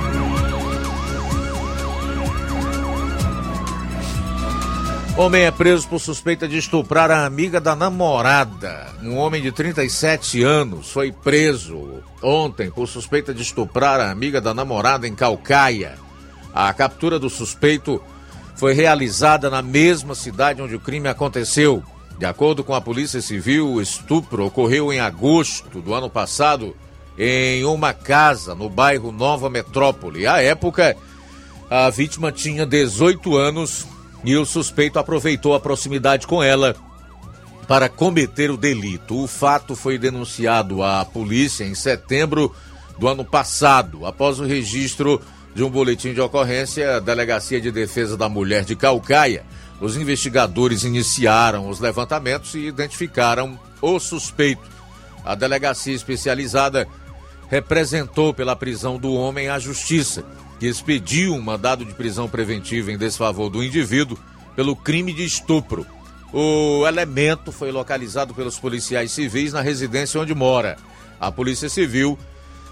[5.19, 8.87] Homem é preso por suspeita de estuprar a amiga da namorada.
[9.03, 14.53] Um homem de 37 anos foi preso ontem por suspeita de estuprar a amiga da
[14.53, 15.97] namorada em Calcaia.
[16.53, 18.01] A captura do suspeito
[18.59, 21.81] foi realizada na mesma cidade onde o crime aconteceu.
[22.17, 26.75] De acordo com a Polícia Civil, o estupro ocorreu em agosto do ano passado
[27.17, 30.27] em uma casa no bairro Nova Metrópole.
[30.27, 30.97] À época,
[31.69, 33.87] a vítima tinha 18 anos
[34.25, 36.75] e o suspeito aproveitou a proximidade com ela
[37.65, 39.23] para cometer o delito.
[39.23, 42.53] O fato foi denunciado à polícia em setembro
[42.97, 45.21] do ano passado, após o registro
[45.53, 49.43] de um boletim de ocorrência da Delegacia de Defesa da Mulher de Calcaia.
[49.81, 54.69] Os investigadores iniciaram os levantamentos e identificaram o suspeito.
[55.23, 56.87] A delegacia especializada
[57.49, 60.23] representou pela prisão do homem à justiça
[60.59, 64.17] que expediu um mandado de prisão preventiva em desfavor do indivíduo
[64.55, 65.85] pelo crime de estupro.
[66.33, 70.77] O elemento foi localizado pelos policiais civis na residência onde mora.
[71.19, 72.19] A Polícia Civil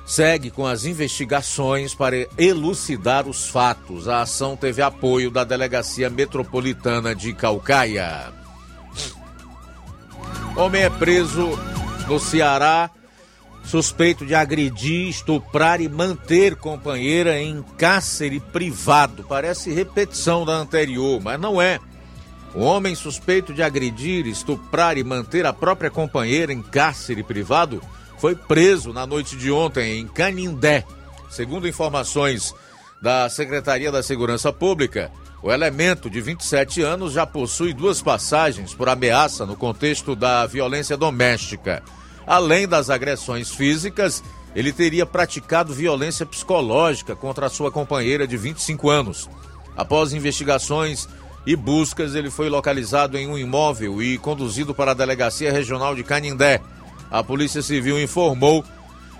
[0.08, 4.08] segue com as investigações para elucidar os fatos.
[4.08, 8.34] A ação teve apoio da Delegacia Metropolitana de Calcaia.
[10.56, 11.50] Homem é preso
[12.08, 12.90] no Ceará
[13.66, 19.26] suspeito de agredir, estuprar e manter companheira em cárcere privado.
[19.28, 21.78] Parece repetição da anterior, mas não é.
[22.56, 27.82] O homem suspeito de agredir, estuprar e manter a própria companheira em cárcere privado
[28.18, 30.84] foi preso na noite de ontem em Canindé.
[31.30, 32.54] Segundo informações
[33.02, 35.12] da Secretaria da Segurança Pública,
[35.42, 40.98] o elemento de 27 anos já possui duas passagens por ameaça no contexto da violência
[40.98, 41.84] doméstica.
[42.26, 44.24] Além das agressões físicas,
[44.56, 49.30] ele teria praticado violência psicológica contra a sua companheira de 25 anos.
[49.76, 51.08] Após investigações
[51.46, 56.04] e buscas, ele foi localizado em um imóvel e conduzido para a Delegacia Regional de
[56.04, 56.60] Canindé.
[57.10, 58.64] A Polícia Civil informou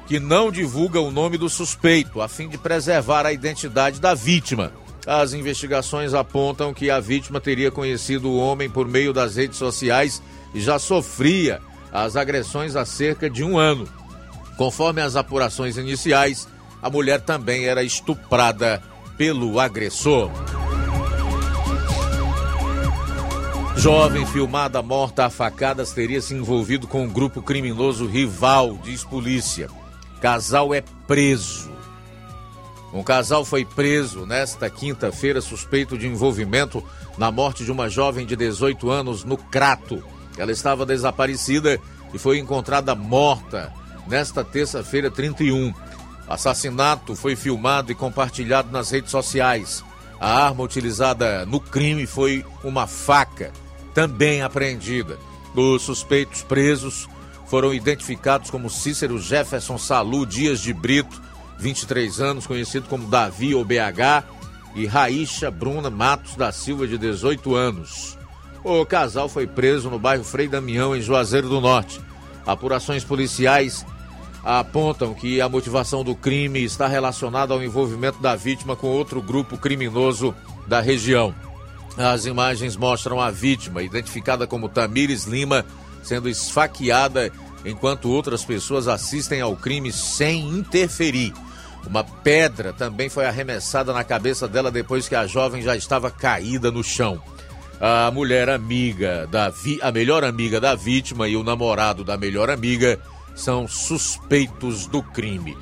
[0.08, 4.72] que não divulga o nome do suspeito, a fim de preservar a identidade da vítima.
[5.06, 10.22] As investigações apontam que a vítima teria conhecido o homem por meio das redes sociais
[10.54, 11.62] e já sofria
[11.92, 13.88] as agressões há cerca de um ano.
[14.58, 16.48] Conforme as apurações iniciais,
[16.82, 18.82] a mulher também era estuprada
[19.18, 20.30] pelo agressor.
[23.78, 29.70] Jovem filmada morta a facadas teria se envolvido com um grupo criminoso rival, diz polícia.
[30.20, 31.70] Casal é preso.
[32.92, 36.84] Um casal foi preso nesta quinta-feira suspeito de envolvimento
[37.20, 40.04] na morte de uma jovem de 18 anos no Crato.
[40.40, 41.80] Ela estava desaparecida
[42.12, 43.72] e foi encontrada morta
[44.08, 45.70] nesta terça-feira 31.
[45.70, 45.74] O
[46.28, 49.84] assassinato foi filmado e compartilhado nas redes sociais.
[50.20, 53.52] A arma utilizada no crime foi uma faca,
[53.98, 55.18] também apreendida.
[55.56, 57.10] Os suspeitos presos
[57.48, 61.20] foram identificados como Cícero Jefferson Salu Dias de Brito,
[61.58, 64.24] 23 anos, conhecido como Davi ou BH,
[64.76, 68.16] e Raícha Bruna Matos da Silva, de 18 anos.
[68.64, 72.00] O casal foi preso no bairro Frei Damião, em Juazeiro do Norte.
[72.46, 73.84] Apurações policiais
[74.44, 79.58] apontam que a motivação do crime está relacionada ao envolvimento da vítima com outro grupo
[79.58, 80.36] criminoso
[80.68, 81.34] da região.
[81.98, 85.66] As imagens mostram a vítima, identificada como Tamires Lima,
[86.04, 87.32] sendo esfaqueada
[87.66, 91.34] enquanto outras pessoas assistem ao crime sem interferir.
[91.86, 96.70] Uma pedra também foi arremessada na cabeça dela depois que a jovem já estava caída
[96.70, 97.22] no chão.
[97.80, 99.80] A mulher amiga da vi...
[99.82, 103.00] a melhor amiga da vítima e o namorado da melhor amiga
[103.36, 105.58] são suspeitos do crime.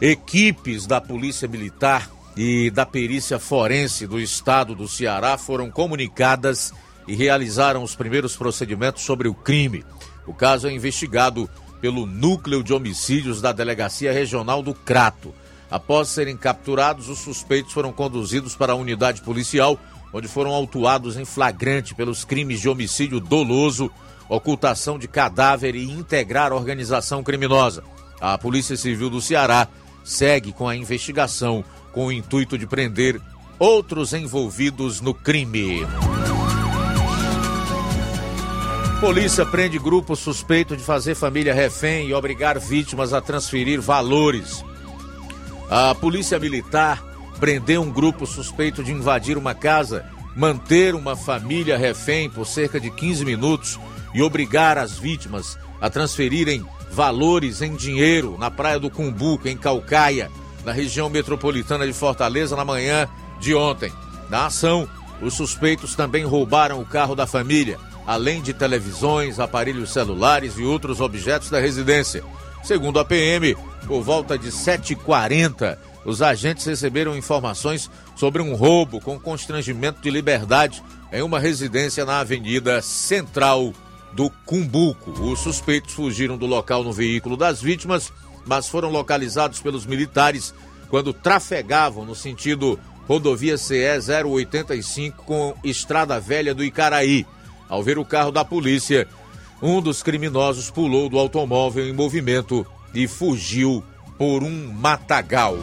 [0.00, 6.72] Equipes da Polícia Militar e da Perícia Forense do Estado do Ceará foram comunicadas
[7.06, 9.84] e realizaram os primeiros procedimentos sobre o crime.
[10.26, 11.48] O caso é investigado
[11.80, 15.34] pelo Núcleo de Homicídios da Delegacia Regional do Crato.
[15.70, 19.78] Após serem capturados, os suspeitos foram conduzidos para a unidade policial,
[20.12, 23.90] onde foram autuados em flagrante pelos crimes de homicídio doloso,
[24.28, 27.82] ocultação de cadáver e integrar organização criminosa.
[28.20, 29.66] A Polícia Civil do Ceará
[30.04, 33.20] segue com a investigação com o intuito de prender
[33.58, 35.86] outros envolvidos no crime.
[39.00, 44.64] Polícia prende grupo suspeito de fazer família refém e obrigar vítimas a transferir valores.
[45.68, 47.02] A Polícia Militar
[47.40, 52.90] prendeu um grupo suspeito de invadir uma casa, manter uma família refém por cerca de
[52.90, 53.80] 15 minutos
[54.14, 60.30] e obrigar as vítimas a transferirem valores em dinheiro na Praia do Cumbuco, em Calcaia,
[60.64, 63.08] na região metropolitana de Fortaleza, na manhã
[63.40, 63.92] de ontem.
[64.28, 64.88] Na ação,
[65.20, 71.00] os suspeitos também roubaram o carro da família além de televisões, aparelhos celulares e outros
[71.00, 72.24] objetos da residência.
[72.62, 73.56] Segundo a PM,
[73.86, 80.82] por volta de 7h40, os agentes receberam informações sobre um roubo com constrangimento de liberdade
[81.12, 83.72] em uma residência na Avenida Central
[84.12, 85.10] do Cumbuco.
[85.10, 88.12] Os suspeitos fugiram do local no veículo das vítimas,
[88.46, 90.54] mas foram localizados pelos militares
[90.88, 93.84] quando trafegavam no sentido rodovia CE
[94.24, 97.26] 085 com Estrada Velha do Icaraí.
[97.68, 99.08] Ao ver o carro da polícia,
[99.60, 103.82] um dos criminosos pulou do automóvel em movimento e fugiu
[104.18, 105.56] por um matagal.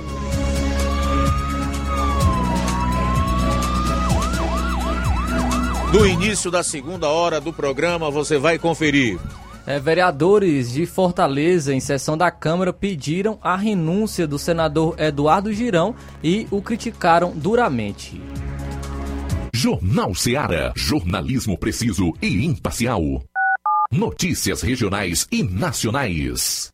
[5.94, 9.20] No início da segunda hora do programa, você vai conferir.
[9.70, 15.94] É, vereadores de Fortaleza, em sessão da Câmara, pediram a renúncia do senador Eduardo Girão
[16.24, 18.20] e o criticaram duramente.
[19.54, 20.74] Jornal Seara.
[20.76, 23.04] Jornalismo preciso e imparcial.
[23.92, 26.74] Notícias regionais e nacionais.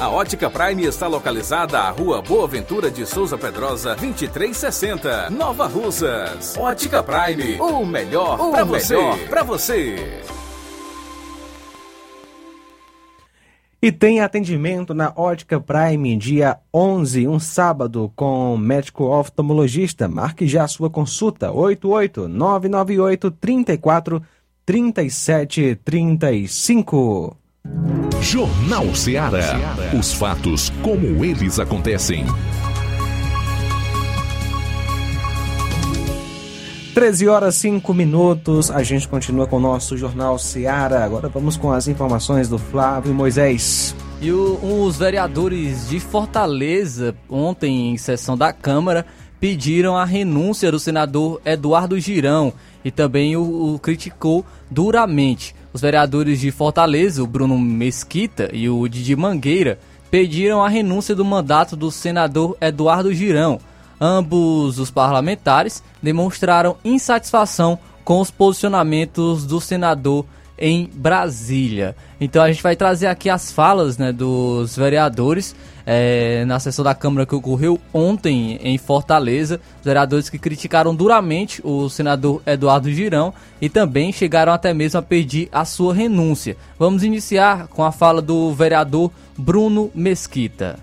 [0.00, 6.56] A Ótica Prime está localizada à Rua Boa Ventura de Souza Pedrosa, 2360, Nova Russas.
[6.56, 8.96] Ótica Prime, o melhor O para você.
[8.96, 10.22] melhor Pra você.
[13.82, 20.08] E tem atendimento na Ótica Prime dia 11, um sábado, com médico oftalmologista.
[20.08, 21.52] Marque já a sua consulta.
[21.52, 24.22] 88 998 34
[24.64, 27.36] 37 35.
[28.20, 29.76] Jornal Ceará.
[29.98, 32.24] Os fatos como eles acontecem.
[36.94, 38.70] 13 horas 5 minutos.
[38.70, 41.04] A gente continua com o nosso Jornal Seara.
[41.04, 43.94] Agora vamos com as informações do Flávio Moisés.
[44.20, 49.04] E o- os vereadores de Fortaleza, ontem em sessão da Câmara,
[49.38, 52.50] pediram a renúncia do senador Eduardo Girão
[52.82, 55.54] e também o, o criticou duramente.
[55.76, 59.78] Os vereadores de Fortaleza, o Bruno Mesquita e o Didi Mangueira,
[60.10, 63.60] pediram a renúncia do mandato do senador Eduardo Girão.
[64.00, 70.24] Ambos os parlamentares demonstraram insatisfação com os posicionamentos do senador
[70.58, 71.94] em Brasília.
[72.18, 75.54] Então a gente vai trazer aqui as falas né, dos vereadores
[75.86, 79.60] eh, na sessão da Câmara que ocorreu ontem em Fortaleza.
[79.84, 85.48] Vereadores que criticaram duramente o senador Eduardo Girão e também chegaram até mesmo a pedir
[85.52, 86.56] a sua renúncia.
[86.76, 90.78] Vamos iniciar com a fala do vereador Bruno Mesquita.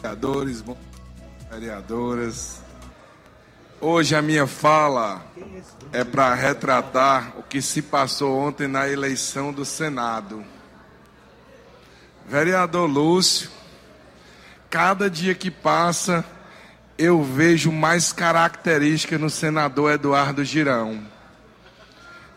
[0.00, 0.62] vereadores,
[1.50, 2.64] vereadoras.
[3.80, 5.22] Hoje a minha fala
[5.92, 10.42] é para retratar o que se passou ontem na eleição do Senado.
[12.28, 13.50] Vereador Lúcio,
[14.70, 16.24] cada dia que passa
[16.98, 21.00] eu vejo mais característica no senador Eduardo Girão.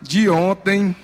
[0.02, 0.94] De ontem,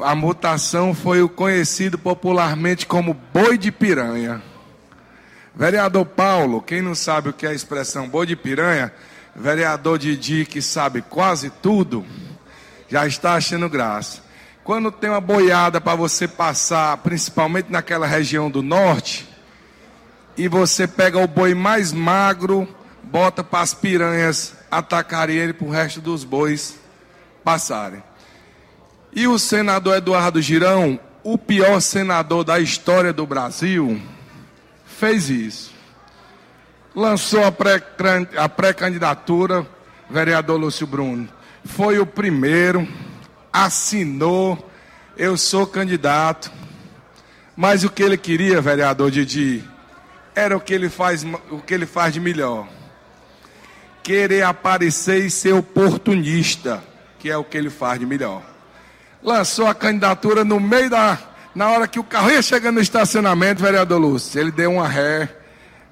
[0.00, 4.42] a mutação foi o conhecido popularmente como boi de piranha.
[5.54, 8.92] Vereador Paulo, quem não sabe o que é a expressão boi de piranha,
[9.34, 12.04] vereador Didi, que sabe quase tudo,
[12.88, 14.22] já está achando graça.
[14.64, 19.29] Quando tem uma boiada para você passar, principalmente naquela região do norte,
[20.40, 22.66] e você pega o boi mais magro,
[23.02, 26.78] bota para as piranhas atacaria ele para o resto dos bois
[27.44, 28.02] passarem.
[29.12, 34.00] E o senador Eduardo Girão, o pior senador da história do Brasil,
[34.86, 35.74] fez isso.
[36.94, 39.66] Lançou a pré-candidatura,
[40.08, 41.28] vereador Lúcio Bruno.
[41.64, 42.88] Foi o primeiro,
[43.52, 44.70] assinou,
[45.18, 46.50] eu sou candidato.
[47.54, 49.62] Mas o que ele queria, vereador Didi,
[50.34, 52.68] era o que ele faz, o que ele faz de melhor.
[54.02, 56.82] Querer aparecer e ser oportunista,
[57.18, 58.42] que é o que ele faz de melhor.
[59.22, 61.18] Lançou a candidatura no meio da.
[61.54, 65.28] Na hora que o carro ia chegando no estacionamento, vereador Lúcio, ele deu uma ré,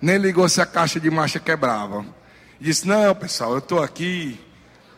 [0.01, 2.07] nem ligou se a caixa de marcha quebrava.
[2.61, 4.41] Disse: Não, pessoal, eu estou aqui.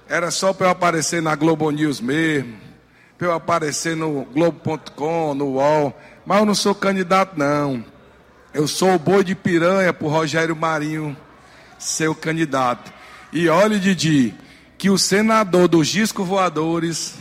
[0.09, 2.57] Era só para eu aparecer na Globo News mesmo,
[3.17, 5.99] para eu aparecer no Globo.com, no UOL.
[6.27, 7.85] Mas eu não sou candidato, não.
[8.53, 11.17] Eu sou o boi de piranha para Rogério Marinho
[11.79, 12.93] ser o candidato.
[13.33, 14.35] E olhe, Didi,
[14.77, 17.15] que o senador dos discos voadores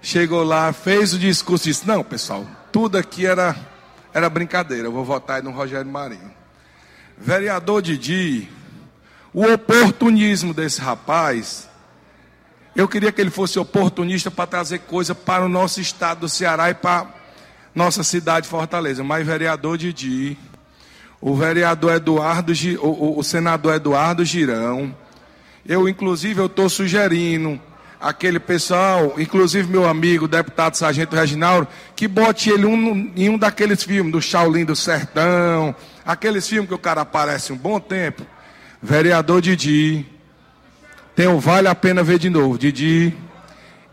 [0.00, 3.56] chegou lá, fez o discurso e disse: Não, pessoal, tudo aqui era,
[4.14, 6.30] era brincadeira, eu vou votar no Rogério Marinho.
[7.18, 8.48] Vereador Didi,
[9.34, 11.68] o oportunismo desse rapaz,
[12.76, 16.70] eu queria que ele fosse oportunista para trazer coisa para o nosso estado do Ceará
[16.70, 17.15] e para
[17.76, 19.04] nossa cidade Fortaleza.
[19.04, 20.36] Mas vereador Didi,
[21.20, 24.92] o vereador Eduardo, o, o- senador Eduardo Girão,
[25.64, 27.60] eu inclusive eu estou sugerindo
[28.00, 33.82] aquele pessoal, inclusive meu amigo, deputado Sargento Reginaldo, que bote ele um- em um daqueles
[33.82, 35.74] filmes do Shaolin do Sertão,
[36.04, 38.24] aqueles filmes que o cara aparece um bom tempo.
[38.82, 40.06] Vereador Didi,
[41.14, 42.58] tem o Vale a Pena Ver de novo.
[42.58, 43.14] Didi,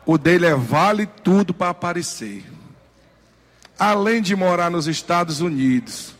[0.05, 2.43] o dele é Vale Tudo para aparecer.
[3.77, 6.13] Além de morar nos Estados Unidos,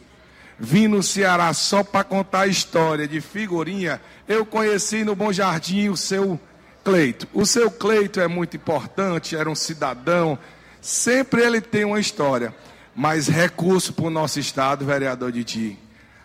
[0.60, 5.90] vim no Ceará só para contar a história de figurinha, eu conheci no Bom Jardim
[5.90, 6.40] o seu
[6.84, 7.28] Cleito.
[7.34, 10.38] O seu Cleito é muito importante, era um cidadão,
[10.82, 12.54] sempre ele tem uma história.
[12.96, 15.80] Mas recurso para o nosso estado, vereador Didi.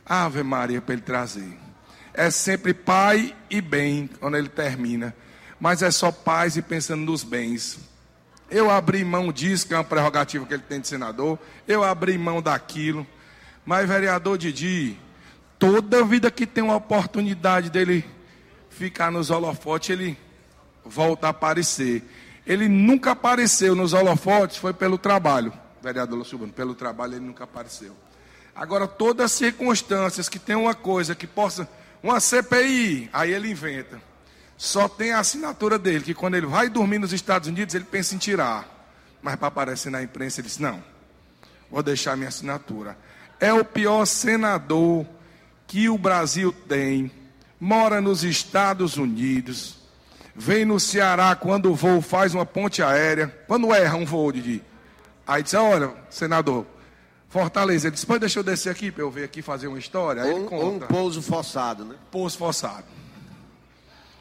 [0.04, 1.56] Ave Maria para ele trazer.
[2.12, 5.14] É sempre pai e bem quando ele termina.
[5.60, 7.78] Mas é só paz e pensando nos bens.
[8.50, 11.38] Eu abri mão disso, que é uma prerrogativa que ele tem de senador.
[11.66, 13.06] Eu abri mão daquilo.
[13.64, 14.98] Mas, vereador Didi,
[15.58, 18.04] toda vida que tem uma oportunidade dele
[18.70, 20.16] ficar nos holofotes, ele
[20.84, 22.02] volta a aparecer.
[22.46, 25.52] Ele nunca apareceu nos holofotes, foi pelo trabalho.
[25.82, 27.94] Vereador Lúcio pelo trabalho ele nunca apareceu.
[28.54, 31.68] Agora, todas as circunstâncias que tem uma coisa que possa.
[32.02, 34.00] Uma CPI, aí ele inventa.
[34.58, 38.16] Só tem a assinatura dele, que quando ele vai dormir nos Estados Unidos, ele pensa
[38.16, 38.68] em tirar.
[39.22, 40.82] Mas para aparecer na imprensa, ele diz: não,
[41.70, 42.98] vou deixar minha assinatura.
[43.38, 45.06] É o pior senador
[45.64, 47.08] que o Brasil tem,
[47.60, 49.76] mora nos Estados Unidos,
[50.34, 54.60] vem no Ceará quando o voo faz uma ponte aérea, quando erra um voo, Didi.
[55.24, 56.66] Aí diz: olha, senador,
[57.28, 60.22] Fortaleza, ele disse: pode deixa eu descer aqui para eu ver aqui fazer uma história.
[60.22, 60.64] Aí ele Ou, conta.
[60.64, 61.94] ou um pouso forçado, né?
[62.10, 62.84] Pouso forçado.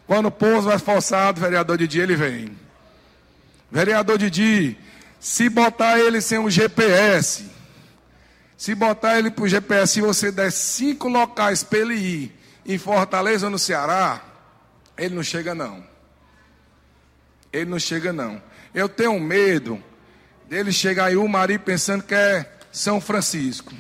[0.08, 2.58] Quando o pouso é forçado, vereador Didi, ele vem.
[3.70, 4.78] Vereador Didi,
[5.20, 7.46] se botar ele sem um GPS,
[8.58, 13.48] se botar ele pro GPS e você der cinco locais para ele ir em Fortaleza
[13.48, 14.22] ou no Ceará,
[14.98, 15.86] ele não chega não.
[17.52, 18.42] Ele não chega não.
[18.74, 19.84] Eu tenho medo
[20.48, 23.74] dele chegar em Umari pensando que é São Francisco.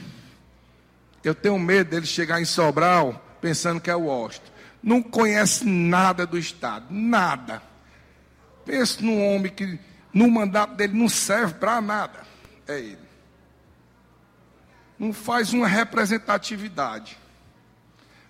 [1.23, 4.56] Eu tenho medo dele chegar em Sobral pensando que é Washington.
[4.81, 7.61] Não conhece nada do Estado, nada.
[8.65, 9.79] Pensa num homem que
[10.13, 12.21] no mandato dele não serve para nada.
[12.67, 13.07] É ele.
[14.97, 17.17] Não faz uma representatividade.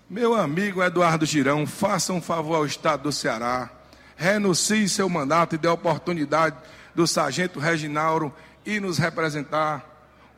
[0.10, 3.70] Meu amigo Eduardo Girão, faça um favor ao Estado do Ceará.
[4.16, 6.56] Renuncie seu mandato e dê a oportunidade
[6.96, 8.34] do sargento Reginaldo
[8.66, 9.86] ir nos representar.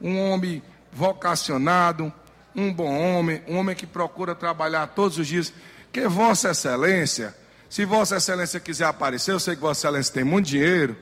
[0.02, 2.12] Um homem vocacionado,
[2.56, 5.54] um bom homem, um homem que procura trabalhar todos os dias.
[5.92, 7.36] Que Vossa Excelência,
[7.70, 10.96] se Vossa Excelência quiser aparecer, eu sei que Vossa Excelência tem muito dinheiro,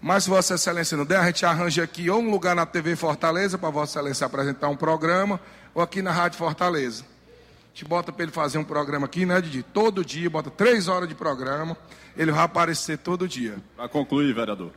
[0.00, 2.96] mas se Vossa Excelência não der, a gente arranja aqui ou um lugar na TV
[2.96, 5.38] Fortaleza para Vossa Excelência apresentar um programa,
[5.74, 7.04] ou aqui na Rádio Fortaleza.
[7.04, 9.62] A gente bota para ele fazer um programa aqui, né, Didi?
[9.62, 11.76] Todo dia, bota três horas de programa,
[12.16, 13.58] ele vai aparecer todo dia.
[13.76, 14.72] Para concluir, vereador.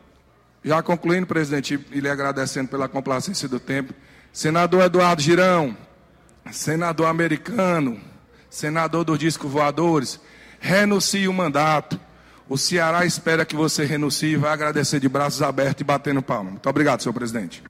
[0.64, 3.94] Já concluindo, presidente, e lhe agradecendo pela complacência do tempo.
[4.32, 5.76] Senador Eduardo Girão,
[6.52, 8.00] senador americano,
[8.54, 10.20] senador dos discos voadores,
[10.60, 12.00] renuncie o mandato.
[12.48, 16.52] O Ceará espera que você renuncie e vai agradecer de braços abertos e batendo palma.
[16.52, 17.64] Muito obrigado, senhor presidente.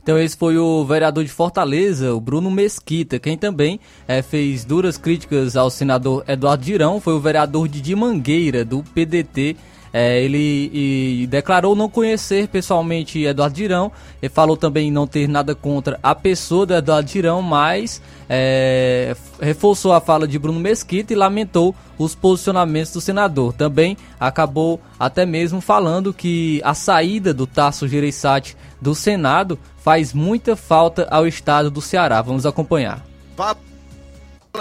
[0.00, 4.96] Então esse foi o vereador de Fortaleza, o Bruno Mesquita, quem também é, fez duras
[4.96, 9.56] críticas ao senador Eduardo Girão, foi o vereador de Mangueira, do PDT,
[9.92, 13.92] é, ele e, declarou não conhecer pessoalmente Eduardo Girão.
[14.22, 19.92] Ele falou também não ter nada contra a pessoa do Eduardo Girão, mas é, reforçou
[19.92, 23.52] a fala de Bruno Mesquita e lamentou os posicionamentos do senador.
[23.52, 30.56] Também acabou até mesmo falando que a saída do Tasso Gereissati do Senado faz muita
[30.56, 32.22] falta ao estado do Ceará.
[32.22, 33.04] Vamos acompanhar.
[33.36, 33.56] Fala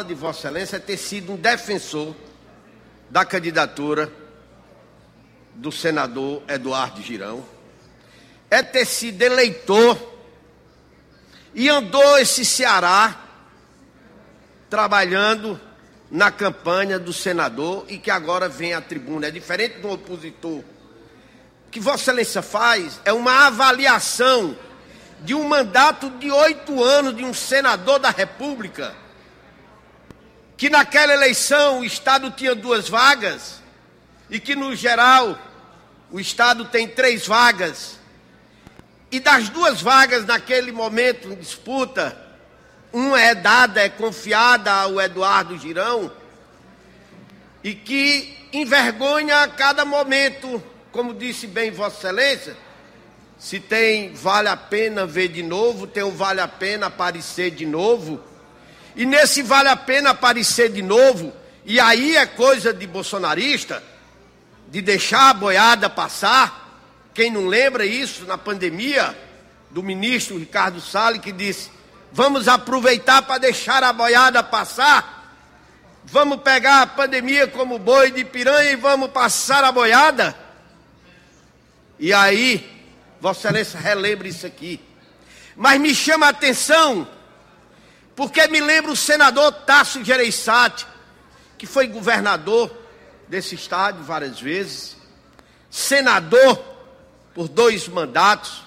[0.05, 2.13] de Vossa Excelência é ter sido um defensor
[3.09, 4.20] da candidatura
[5.55, 7.45] do senador Eduardo Girão,
[8.49, 9.97] é ter sido eleitor
[11.53, 13.19] e andou esse Ceará
[14.69, 15.59] trabalhando
[16.09, 19.27] na campanha do senador e que agora vem à tribuna.
[19.27, 20.59] É diferente do opositor.
[20.59, 24.57] O que Vossa Excelência faz é uma avaliação
[25.21, 28.93] de um mandato de oito anos de um senador da República,
[30.57, 33.60] que naquela eleição o Estado tinha duas vagas
[34.31, 35.37] e que, no geral,
[36.09, 37.99] o Estado tem três vagas.
[39.11, 42.17] E das duas vagas naquele momento em disputa,
[42.93, 46.09] uma é dada, é confiada ao Eduardo Girão,
[47.61, 50.63] e que envergonha a cada momento,
[50.93, 52.55] como disse bem Vossa Excelência,
[53.37, 57.65] se tem vale a pena ver de novo, tem o vale a pena aparecer de
[57.65, 58.21] novo.
[58.95, 61.33] E nesse vale a pena aparecer de novo,
[61.65, 63.90] e aí é coisa de bolsonarista,
[64.71, 66.79] de deixar a boiada passar.
[67.13, 69.15] Quem não lembra isso na pandemia,
[69.69, 71.69] do ministro Ricardo Salles, que disse:
[72.11, 75.19] vamos aproveitar para deixar a boiada passar.
[76.05, 80.35] Vamos pegar a pandemia como boi de piranha e vamos passar a boiada.
[81.99, 82.67] E aí,
[83.19, 84.79] Vossa Excelência relembra isso aqui.
[85.55, 87.07] Mas me chama a atenção,
[88.15, 90.87] porque me lembra o senador Tasso Gereissati,
[91.57, 92.80] que foi governador
[93.31, 94.97] desse estádio várias vezes,
[95.69, 96.61] senador
[97.33, 98.61] por dois mandatos,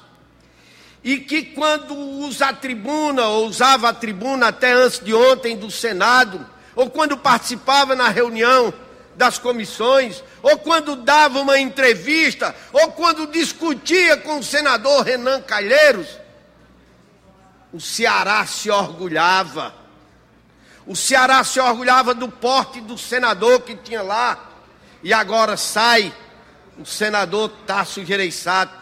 [1.02, 5.70] e que quando usa a tribuna, ou usava a tribuna até antes de ontem do
[5.70, 8.72] Senado, ou quando participava na reunião
[9.14, 16.08] das comissões, ou quando dava uma entrevista, ou quando discutia com o senador Renan Calheiros,
[17.70, 19.74] o Ceará se orgulhava.
[20.86, 24.53] O Ceará se orgulhava do porte do senador que tinha lá.
[25.05, 26.11] E agora sai
[26.78, 28.72] o senador Tasso Gereissati,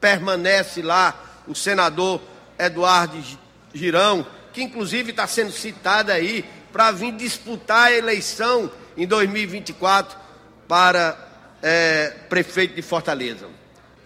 [0.00, 2.22] permanece lá o senador
[2.56, 3.20] Eduardo
[3.74, 10.16] Girão, que inclusive está sendo citado aí para vir disputar a eleição em 2024
[10.68, 11.18] para
[11.60, 13.48] é, prefeito de Fortaleza.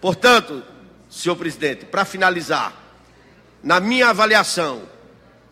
[0.01, 0.63] Portanto,
[1.07, 2.73] senhor presidente, para finalizar,
[3.61, 4.81] na minha avaliação,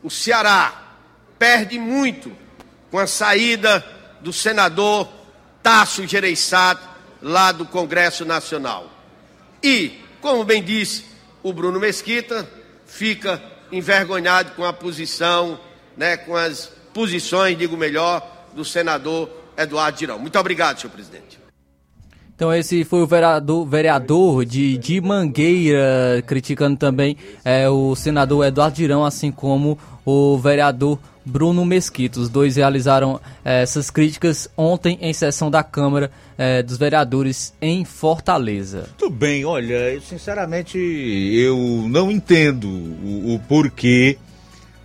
[0.02, 0.96] o Ceará
[1.38, 2.36] perde muito
[2.90, 3.86] com a saída
[4.22, 5.25] do senador
[5.66, 6.84] Tasso Gereissati,
[7.24, 8.88] lá do Congresso Nacional.
[9.64, 11.06] E, como bem disse
[11.42, 12.48] o Bruno Mesquita,
[12.86, 13.42] fica
[13.72, 15.60] envergonhado com a posição,
[15.98, 20.20] né, com as posições, digo melhor, do senador Eduardo Girão.
[20.20, 21.40] Muito obrigado, senhor presidente.
[22.36, 28.78] Então esse foi o vereador, vereador de, de Mangueira, criticando também é, o senador Eduardo
[28.78, 32.20] Girão, assim como o vereador Bruno Mesquita.
[32.20, 37.84] Os dois realizaram eh, essas críticas ontem em sessão da Câmara eh, dos Vereadores em
[37.84, 38.90] Fortaleza.
[38.98, 41.58] Tudo bem, olha, eu, sinceramente eu
[41.90, 44.18] não entendo o, o porquê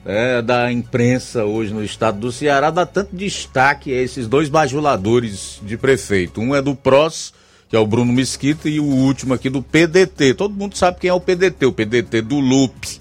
[0.05, 5.61] é, da imprensa hoje no estado do Ceará dar tanto destaque a esses dois bajuladores
[5.62, 6.41] de prefeito.
[6.41, 7.35] Um é do PROS,
[7.68, 10.35] que é o Bruno Mesquita, e o último aqui do PDT.
[10.35, 12.99] Todo mundo sabe quem é o PDT, o PDT do Lupe,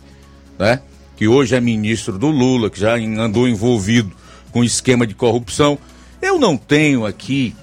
[0.57, 0.81] né?
[1.19, 4.09] Que hoje é ministro do Lula, que já andou envolvido
[4.53, 5.77] com esquema de corrupção.
[6.21, 7.53] Eu não tenho aqui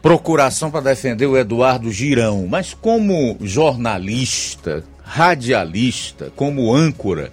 [0.00, 7.30] procuração para defender o Eduardo Girão, mas como jornalista, radialista, como âncora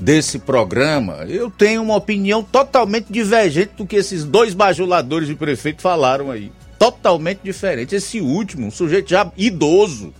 [0.00, 5.80] desse programa, eu tenho uma opinião totalmente divergente do que esses dois bajuladores de prefeito
[5.80, 6.50] falaram aí.
[6.80, 7.94] Totalmente diferente.
[7.94, 10.12] Esse último, um sujeito já idoso,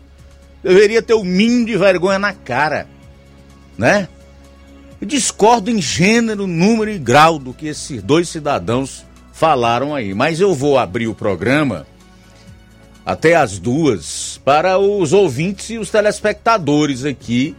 [0.62, 2.86] deveria ter o mínimo de vergonha na cara
[3.82, 4.08] né?
[5.00, 10.38] Eu discordo em gênero, número e grau do que esses dois cidadãos falaram aí, mas
[10.38, 11.84] eu vou abrir o programa
[13.04, 17.56] até as duas para os ouvintes e os telespectadores aqui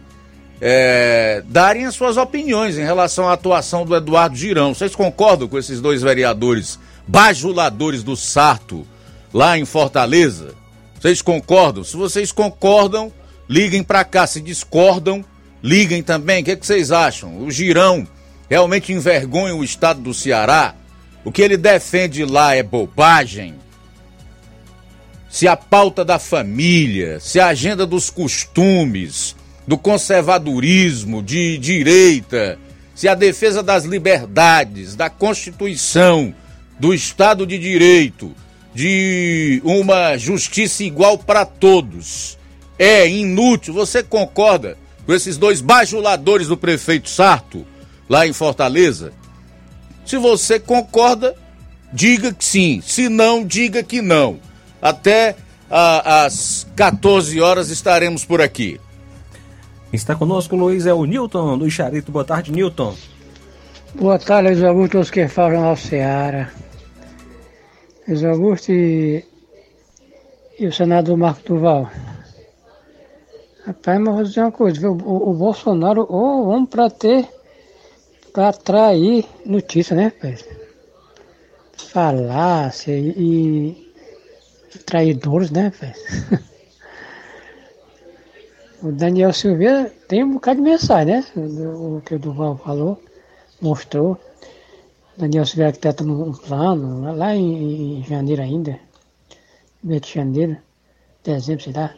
[0.62, 4.72] é, darem as suas opiniões em relação à atuação do Eduardo Girão.
[4.72, 8.86] Vocês concordam com esses dois vereadores bajuladores do Sarto
[9.30, 10.54] lá em Fortaleza?
[10.98, 11.84] Vocês concordam?
[11.84, 13.12] Se vocês concordam,
[13.46, 14.26] liguem para cá.
[14.26, 15.22] Se discordam,
[15.64, 17.38] Liguem também, o que, é que vocês acham?
[17.38, 18.06] O Girão
[18.50, 20.74] realmente envergonha o estado do Ceará?
[21.24, 23.54] O que ele defende lá é bobagem?
[25.26, 29.34] Se a pauta da família, se a agenda dos costumes,
[29.66, 32.58] do conservadorismo de direita,
[32.94, 36.34] se a defesa das liberdades, da Constituição,
[36.78, 38.34] do Estado de Direito,
[38.74, 42.36] de uma justiça igual para todos,
[42.78, 43.72] é inútil.
[43.72, 47.64] Você concorda com esses dois bajuladores do prefeito Sarto,
[48.08, 49.12] lá em Fortaleza?
[50.04, 51.34] Se você concorda,
[51.92, 52.80] diga que sim.
[52.84, 54.38] Se não, diga que não.
[54.80, 55.36] Até
[55.70, 58.80] às 14 horas estaremos por aqui.
[59.92, 62.10] Está conosco, Luiz, é o Newton do Charito.
[62.10, 62.94] Boa tarde, Newton.
[63.94, 66.50] Boa tarde, Luiz Augusto, todos que falam ao Ceará.
[68.06, 69.24] Luiz Augusto e,
[70.58, 71.88] e o senador Marco Duval.
[73.66, 74.90] Rapaz, mas vou dizer uma coisa?
[74.90, 77.26] O, o Bolsonaro, ou vamos para ter,
[78.30, 80.46] para atrair notícia, né, rapaz?
[81.72, 83.88] Falácia e,
[84.74, 85.98] e traidores, né, rapaz?
[88.82, 91.24] o Daniel Silveira tem um bocado de mensagem, né?
[91.34, 93.02] O, o que o Duval falou,
[93.62, 94.20] mostrou.
[95.16, 98.78] Daniel Silveira que está um plano, lá em, em janeiro ainda,
[99.82, 100.58] mês de janeiro,
[101.22, 101.94] dezembro, sei lá.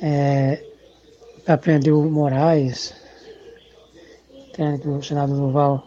[0.00, 0.69] É,
[1.92, 2.94] o Moraes,
[4.52, 5.86] que o senador Duval,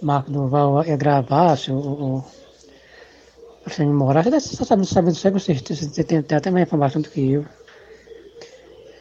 [0.00, 2.24] Marco Duval, é gravasse o, o,
[3.78, 7.32] o Moraes, você está sabendo, sabendo aí, você, você tem, até mais informação do que
[7.32, 7.44] eu.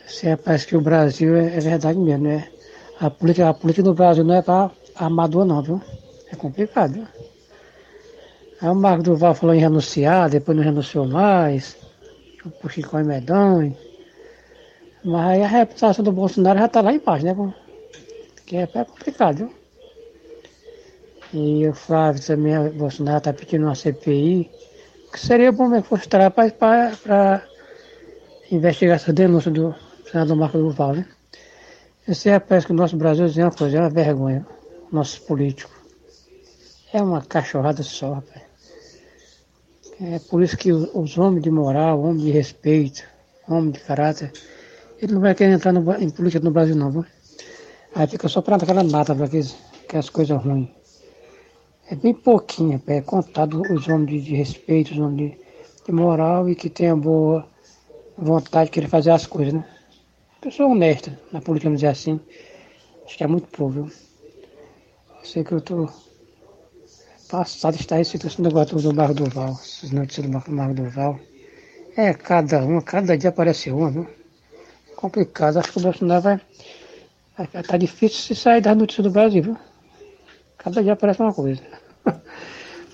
[0.08, 2.48] Você parece que o Brasil é, é verdade mesmo, né?
[3.00, 5.82] A política, a política do Brasil não é para armador não, viu?
[6.32, 7.08] É complicado?
[8.62, 11.78] Aí o Marco Duval falou em renunciar, depois não renunciou mais,
[12.64, 13.76] o Chico Medonho.
[15.06, 17.54] Mas aí a reputação do Bolsonaro já está lá embaixo, né?
[18.44, 19.54] Que é, complicado, viu?
[21.32, 24.50] E o Flávio também, o Bolsonaro está pedindo uma CPI,
[25.12, 27.44] que seria bom que fosse para
[28.52, 29.76] investigar essa denúncia do
[30.10, 31.08] senador Marco Duval, né?
[32.08, 34.46] Esse é, parece que o nosso Brasil é uma coisa, é uma vergonha,
[34.92, 35.76] nossos políticos.
[36.92, 38.42] É uma cachorrada só, rapaz.
[40.02, 43.04] É por isso que os homens de moral, homens de respeito,
[43.48, 44.32] homens de caráter,
[45.02, 47.06] ele não vai querer entrar no, em política no Brasil, não, viu?
[47.94, 50.70] Aí fica só para aquela nata, para aquelas coisas ruins.
[51.90, 55.38] É bem pouquinho, é contado os homens de, de respeito, os homens de,
[55.86, 57.48] de, moral e que tenham boa
[58.18, 59.66] vontade de querer fazer as coisas, né?
[60.42, 62.20] Pessoa honesta, na política, vamos dizer assim.
[63.06, 63.92] Acho que é muito pouco, viu?
[65.24, 65.90] Sei que eu tô
[67.30, 71.20] passado está esse negócio do Marco Duval, essas notícias do Marco Duval.
[71.96, 74.25] É, cada uma, cada dia aparece uma, viu?
[75.06, 75.58] Complicado.
[75.58, 76.42] Acho que o Bolsonaro vai.
[77.64, 79.58] tá difícil se sair das notícias do Brasil, viu?
[80.58, 81.62] Cada dia aparece uma coisa.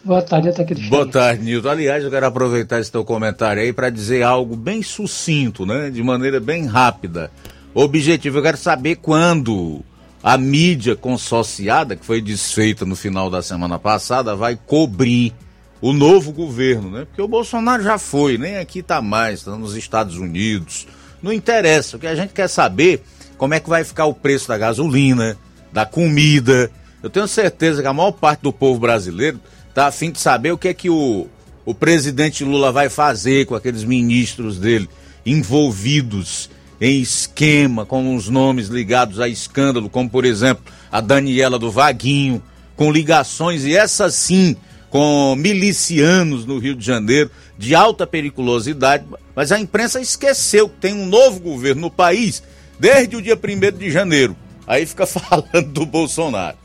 [0.03, 1.69] Boa tarde, até aqui Boa tarde, Nilton.
[1.69, 5.89] Aliás, eu quero aproveitar esse teu comentário aí para dizer algo bem sucinto, né?
[5.89, 7.31] De maneira bem rápida.
[7.73, 9.81] Objetivo, eu quero saber quando
[10.23, 15.33] a mídia consorciada, que foi desfeita no final da semana passada, vai cobrir
[15.79, 17.05] o novo governo, né?
[17.05, 20.87] Porque o Bolsonaro já foi, nem aqui tá mais, está nos Estados Unidos,
[21.21, 21.97] não interessa.
[21.97, 23.03] O que a gente quer saber
[23.37, 25.37] como é que vai ficar o preço da gasolina,
[25.73, 26.69] da comida.
[27.01, 30.57] Eu tenho certeza que a maior parte do povo brasileiro está afim de saber o
[30.57, 31.27] que é que o,
[31.65, 34.87] o presidente Lula vai fazer com aqueles ministros dele
[35.25, 36.49] envolvidos
[36.79, 42.41] em esquema, com os nomes ligados a escândalo, como por exemplo a Daniela do Vaguinho,
[42.75, 44.55] com ligações, e essa sim,
[44.91, 50.93] com milicianos no Rio de Janeiro, de alta periculosidade, mas a imprensa esqueceu que tem
[50.93, 52.43] um novo governo no país
[52.77, 54.35] desde o dia 1 de janeiro.
[54.67, 56.57] Aí fica falando do Bolsonaro.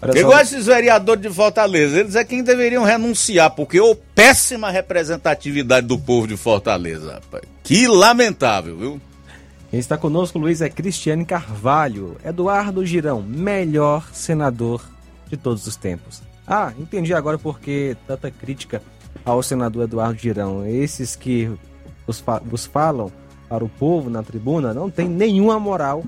[0.00, 0.42] Olha Igual só...
[0.42, 6.26] esses vereadores de Fortaleza, eles é quem deveriam renunciar, porque o péssima representatividade do povo
[6.26, 7.44] de Fortaleza, rapaz.
[7.62, 9.00] Que lamentável, viu?
[9.70, 12.16] Quem está conosco, Luiz, é Cristiane Carvalho.
[12.24, 14.82] Eduardo Girão, melhor senador
[15.28, 16.31] de todos os tempos.
[16.46, 18.82] Ah, entendi agora porque tanta crítica
[19.24, 20.66] ao senador Eduardo Girão.
[20.66, 21.50] Esses que
[22.06, 23.10] vos, fa vos falam
[23.48, 26.04] para o povo na tribuna não tem nenhuma moral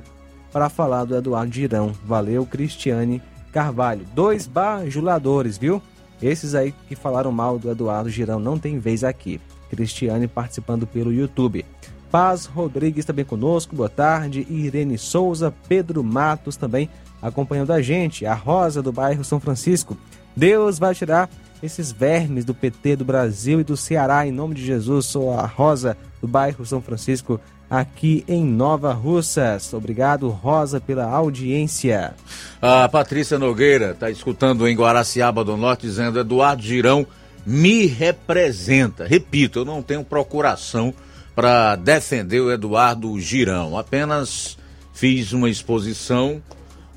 [0.52, 1.92] para falar do Eduardo Girão.
[2.04, 4.06] Valeu, Cristiane Carvalho.
[4.14, 5.82] Dois bajuladores, viu?
[6.22, 9.40] Esses aí que falaram mal do Eduardo Girão não tem vez aqui.
[9.68, 11.64] Cristiane participando pelo YouTube.
[12.10, 14.46] Paz Rodrigues também conosco, boa tarde.
[14.48, 16.88] Irene Souza, Pedro Matos também
[17.20, 18.24] acompanhando a gente.
[18.24, 19.96] A Rosa do bairro São Francisco.
[20.36, 21.28] Deus vai tirar
[21.62, 25.06] esses vermes do PT do Brasil e do Ceará, em nome de Jesus.
[25.06, 27.40] Sou a Rosa do bairro São Francisco,
[27.70, 29.72] aqui em Nova Russas.
[29.72, 32.14] Obrigado, Rosa, pela audiência.
[32.60, 37.06] A Patrícia Nogueira está escutando em Guaraciaba do Norte dizendo: Eduardo Girão
[37.46, 39.06] me representa.
[39.06, 40.92] Repito, eu não tenho procuração
[41.34, 44.56] para defender o Eduardo Girão, apenas
[44.92, 46.40] fiz uma exposição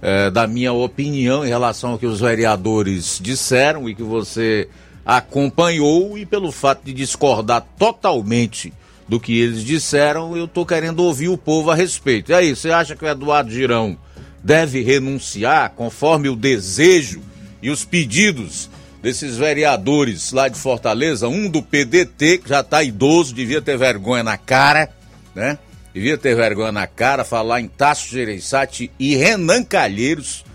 [0.02, 4.68] eh, da minha opinião em relação ao que os vereadores disseram e que você
[5.06, 8.74] acompanhou, e pelo fato de discordar totalmente
[9.08, 12.32] do que eles disseram, eu estou querendo ouvir o povo a respeito.
[12.32, 13.98] E aí, você acha que o Eduardo Girão
[14.44, 17.22] deve renunciar conforme o desejo
[17.62, 18.70] e os pedidos
[19.02, 21.30] desses vereadores lá de Fortaleza?
[21.30, 24.90] Um do PDT, que já está idoso, devia ter vergonha na cara,
[25.34, 25.58] né?
[25.98, 30.46] Devia ter vergonha na cara, falar em Tasso Gereissati e Renan Calheiros,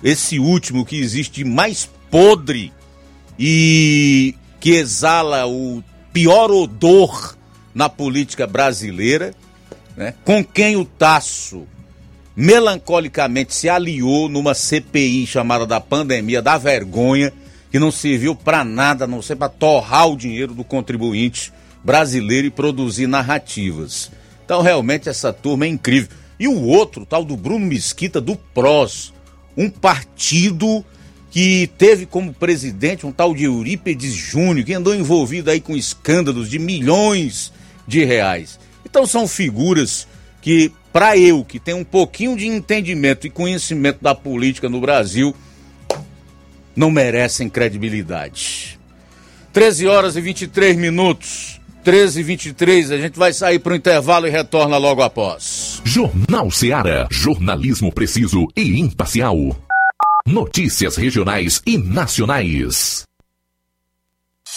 [0.00, 2.72] esse último que existe mais podre
[3.36, 7.36] e que exala o pior odor
[7.74, 9.34] na política brasileira,
[9.96, 10.14] né?
[10.24, 11.66] com quem o Tasso
[12.36, 17.32] melancolicamente se aliou numa CPI chamada da pandemia da vergonha,
[17.72, 21.52] que não serviu para nada, a não ser para torrar o dinheiro do contribuinte
[21.82, 24.12] brasileiro e produzir narrativas.
[24.52, 26.10] Então, realmente, essa turma é incrível.
[26.38, 29.10] E o outro, tal do Bruno Mesquita, do PROS,
[29.56, 30.84] um partido
[31.30, 36.50] que teve como presidente um tal de Eurípedes Júnior, que andou envolvido aí com escândalos
[36.50, 37.50] de milhões
[37.88, 38.60] de reais.
[38.84, 40.06] Então são figuras
[40.42, 45.34] que, para eu, que tenho um pouquinho de entendimento e conhecimento da política no Brasil,
[46.76, 48.78] não merecem credibilidade.
[49.50, 51.58] 13 horas e 23 minutos.
[51.82, 55.80] 13 e 23, a gente vai sair para o intervalo e retorna logo após.
[55.84, 57.08] Jornal Seara.
[57.10, 59.36] Jornalismo preciso e imparcial.
[60.26, 63.04] Notícias regionais e nacionais.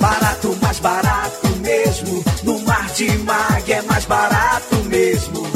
[0.00, 2.24] Barato, mais barato mesmo.
[2.42, 5.55] No Martimag é mais barato mesmo.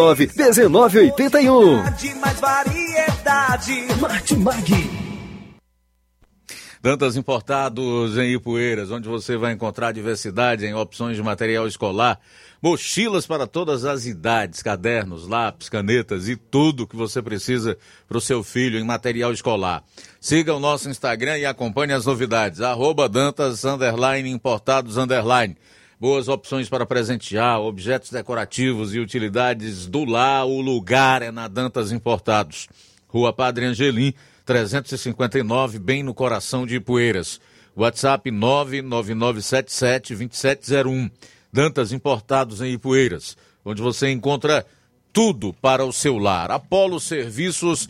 [0.01, 1.83] 1981.
[1.93, 3.87] De mais variedade.
[3.99, 4.89] Martimag.
[6.81, 12.19] Dantas Importados em Ipueiras, onde você vai encontrar diversidade em opções de material escolar,
[12.59, 18.21] mochilas para todas as idades, cadernos, lápis, canetas e tudo que você precisa para o
[18.21, 19.83] seu filho em material escolar.
[20.19, 22.61] Siga o nosso Instagram e acompanhe as novidades.
[22.61, 25.55] Arroba Dantas underline, Importados underline.
[26.01, 30.47] Boas opções para presentear, objetos decorativos e utilidades do lar.
[30.47, 32.67] O lugar é na Dantas Importados.
[33.07, 34.11] Rua Padre Angelim,
[34.43, 37.39] 359, bem no coração de Ipueiras.
[37.77, 41.11] WhatsApp 999772701.
[41.53, 44.65] Dantas Importados em Ipueiras, onde você encontra
[45.13, 46.49] tudo para o seu lar.
[46.49, 47.87] Apolo Serviços,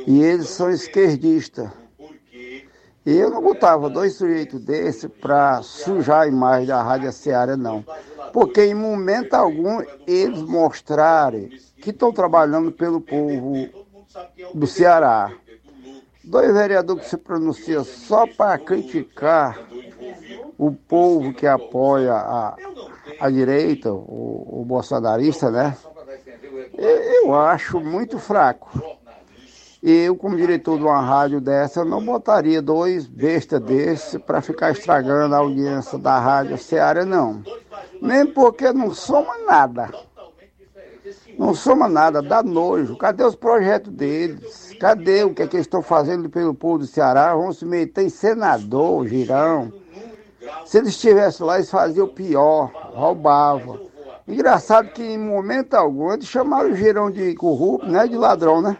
[0.08, 1.70] E eles são esquerdistas.
[3.06, 7.84] Eu não botava dois sujeitos desses para sujar a imagem da Rádio Seara, não.
[8.32, 11.50] Porque em momento algum eles mostrarem
[11.82, 13.68] que estão trabalhando pelo povo
[14.54, 15.32] do Ceará.
[16.24, 19.60] Dois vereadores que se pronunciam só para criticar
[20.58, 22.56] o povo que apoia a,
[23.20, 25.76] a direita, o, o bolsonarista, né?
[26.78, 28.70] Eu acho muito fraco.
[29.86, 35.36] Eu, como diretor de uma rádio dessa, não botaria dois bestas desses para ficar estragando
[35.36, 37.44] a audiência da rádio Seara, não.
[38.02, 39.92] Nem porque não soma nada.
[41.38, 42.96] Não soma nada, dá nojo.
[42.96, 44.74] Cadê os projetos deles?
[44.80, 47.36] Cadê o que, é que eles estão fazendo pelo povo do Ceará?
[47.36, 49.70] Vão se meter em senador, girão.
[50.66, 53.82] Se eles estivessem lá, eles faziam pior, roubavam.
[54.26, 58.08] Engraçado que em momento algum eles chamaram o girão de corrupto, né?
[58.08, 58.78] De ladrão, né?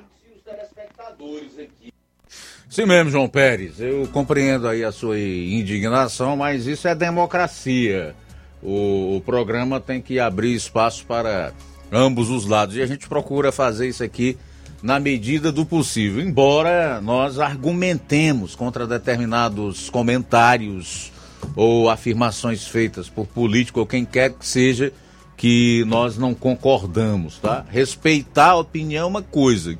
[2.70, 3.80] Sim mesmo, João Pérez.
[3.80, 8.16] Eu compreendo aí a sua indignação, mas isso é democracia.
[8.64, 11.54] O, o, programa tem que abrir espaço para
[11.92, 12.76] ambos os lados.
[12.76, 14.38] E a gente procura fazer isso aqui
[14.82, 16.22] na medida do possível.
[16.22, 21.12] Embora nós argumentemos contra determinados comentários
[21.56, 24.92] ou afirmações feitas por político ou quem quer que seja
[25.38, 27.66] que nós não concordamos, tá?
[27.70, 29.78] Respeitar a opinião é uma coisa,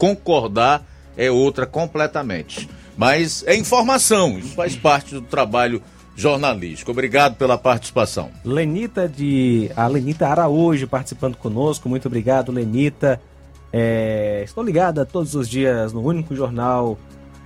[0.00, 0.82] concordar
[1.14, 2.66] é outra completamente.
[2.96, 5.82] Mas é informação, isso faz parte do trabalho
[6.16, 6.90] jornalístico.
[6.90, 8.30] Obrigado pela participação.
[8.44, 9.70] Lenita de.
[9.76, 11.88] A Lenita Araújo participando conosco.
[11.88, 13.20] Muito obrigado, Lenita.
[13.72, 14.42] É...
[14.44, 16.98] Estou ligada todos os dias no único jornal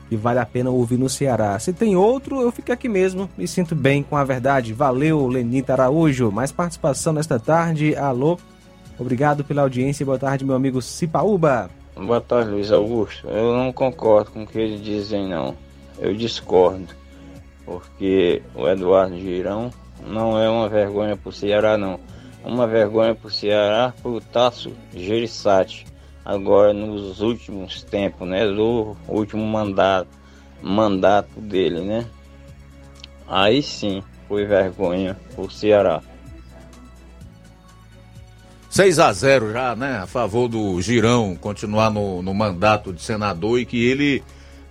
[0.09, 1.59] que vale a pena ouvir no Ceará.
[1.59, 3.29] Se tem outro, eu fico aqui mesmo.
[3.37, 4.73] Me sinto bem com a verdade.
[4.73, 6.31] Valeu, Lenita Araújo.
[6.31, 7.97] Mais participação nesta tarde.
[7.97, 8.39] Alô.
[8.99, 10.07] Obrigado pela audiência.
[10.07, 11.71] Boa tarde, meu amigo Cipaúba.
[11.97, 13.29] Boa tarde, Luiz Augusto.
[13.29, 15.57] Eu não concordo com o que eles dizem, não.
[15.97, 16.89] Eu discordo.
[17.65, 19.71] Porque o Eduardo Girão
[20.05, 22.01] não é uma vergonha para o Ceará, não.
[22.45, 25.87] Uma vergonha para o Ceará para o Tasso Gerissati.
[26.25, 28.45] Agora, nos últimos tempos, né?
[28.45, 30.09] Do último mandato,
[30.61, 32.05] mandato dele, né?
[33.29, 36.03] Aí sim foi vergonha para o Ceará.
[38.75, 39.99] 6 a 0 já, né?
[39.99, 44.21] A favor do Girão continuar no, no mandato de senador e que ele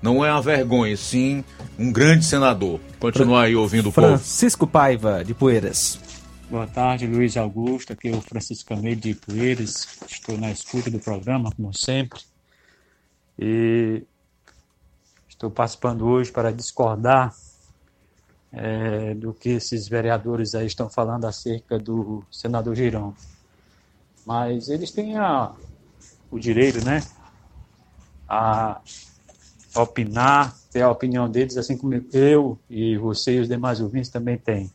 [0.01, 1.41] não é uma vergonha, sim
[1.79, 2.81] um grande senador.
[2.99, 4.07] Continuar aí ouvindo o povo.
[4.07, 5.97] Francisco Paiva, de Poeiras.
[6.51, 7.93] Boa tarde, Luiz Augusto.
[7.93, 9.87] Aqui é o Francisco Camelo de Poeiras.
[10.05, 12.19] Estou na escuta do programa, como sempre.
[13.39, 14.03] E
[15.29, 17.33] estou participando hoje para discordar
[18.51, 23.15] é, do que esses vereadores aí estão falando acerca do senador Girão.
[24.25, 25.53] Mas eles têm a,
[26.31, 27.01] o direito, né,
[28.27, 28.81] a
[29.75, 34.37] opinar, ter a opinião deles, assim como eu e você e os demais ouvintes também
[34.37, 34.71] têm.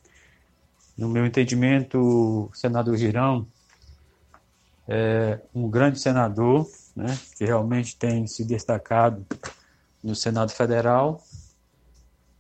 [0.96, 3.46] No meu entendimento, o senador Girão
[4.86, 9.24] é um grande senador, né, que realmente tem se destacado
[10.02, 11.22] no Senado Federal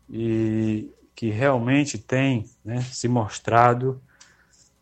[0.08, 4.00] e que realmente tem né, se mostrado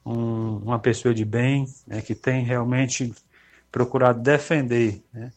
[0.06, 3.12] um, uma pessoa de bem, né, que tem realmente
[3.72, 5.32] procurado defender né,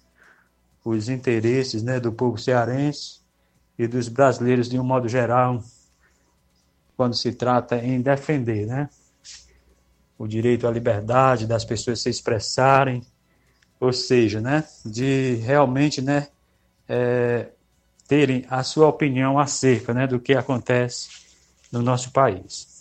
[0.85, 3.19] os interesses né, do povo cearense
[3.77, 5.63] e dos brasileiros de um modo geral,
[6.95, 8.89] quando se trata em defender né,
[10.17, 13.01] o direito à liberdade das pessoas se expressarem,
[13.79, 16.27] ou seja, né, de realmente né,
[16.87, 17.49] é,
[18.07, 21.09] terem a sua opinião acerca né, do que acontece
[21.71, 22.78] no nosso país.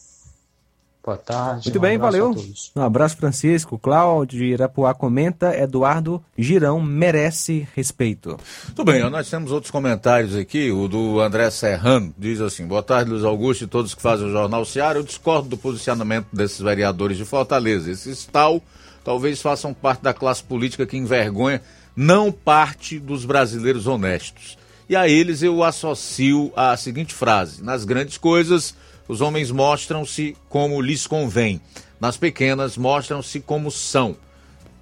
[1.08, 1.68] Boa tarde.
[1.68, 2.44] Muito um bem, abraço valeu.
[2.76, 3.78] Um abraço, Francisco.
[3.78, 5.56] Cláudio de Irapuá comenta.
[5.56, 8.36] Eduardo Girão merece respeito.
[8.76, 10.70] Tudo bem, nós temos outros comentários aqui.
[10.70, 14.30] O do André Serrano diz assim: Boa tarde, Luiz Augusto e todos que fazem o
[14.30, 14.98] Jornal Seara.
[14.98, 17.90] Eu discordo do posicionamento desses vereadores de Fortaleza.
[17.90, 18.60] Esses tal
[19.02, 21.62] talvez façam parte da classe política que envergonha
[21.96, 24.58] não parte dos brasileiros honestos.
[24.86, 28.74] E a eles eu associo a seguinte frase: Nas grandes coisas,
[29.08, 31.60] os homens mostram-se como lhes convém,
[32.00, 34.16] nas pequenas, mostram-se como são.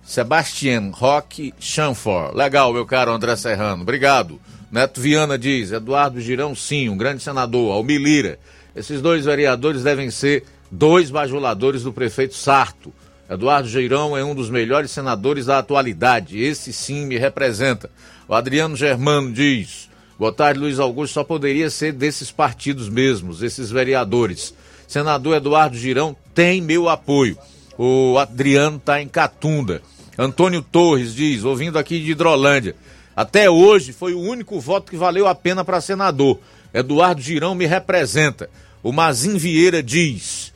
[0.05, 2.35] Sebastian Roque Chanfort.
[2.35, 4.41] Legal, meu caro André Serrano, obrigado.
[4.71, 7.73] Neto Viana diz: Eduardo Girão, sim, um grande senador.
[7.73, 8.39] Almir Lira.
[8.75, 12.93] Esses dois vereadores devem ser dois bajuladores do prefeito Sarto.
[13.29, 16.39] Eduardo Girão é um dos melhores senadores da atualidade.
[16.39, 17.91] Esse sim me representa.
[18.29, 19.86] O Adriano Germano diz:
[20.19, 21.13] Boa tarde, Luiz Augusto.
[21.13, 24.55] Só poderia ser desses partidos mesmos, esses vereadores.
[24.89, 27.37] Senador Eduardo Girão tem meu apoio.
[27.77, 29.83] O Adriano está em Catunda.
[30.19, 32.75] Antônio Torres diz, ouvindo aqui de Hidrolândia.
[33.15, 36.41] Até hoje foi o único voto que valeu a pena para senador.
[36.73, 38.49] Eduardo Girão me representa.
[38.83, 40.51] O Mazin Vieira diz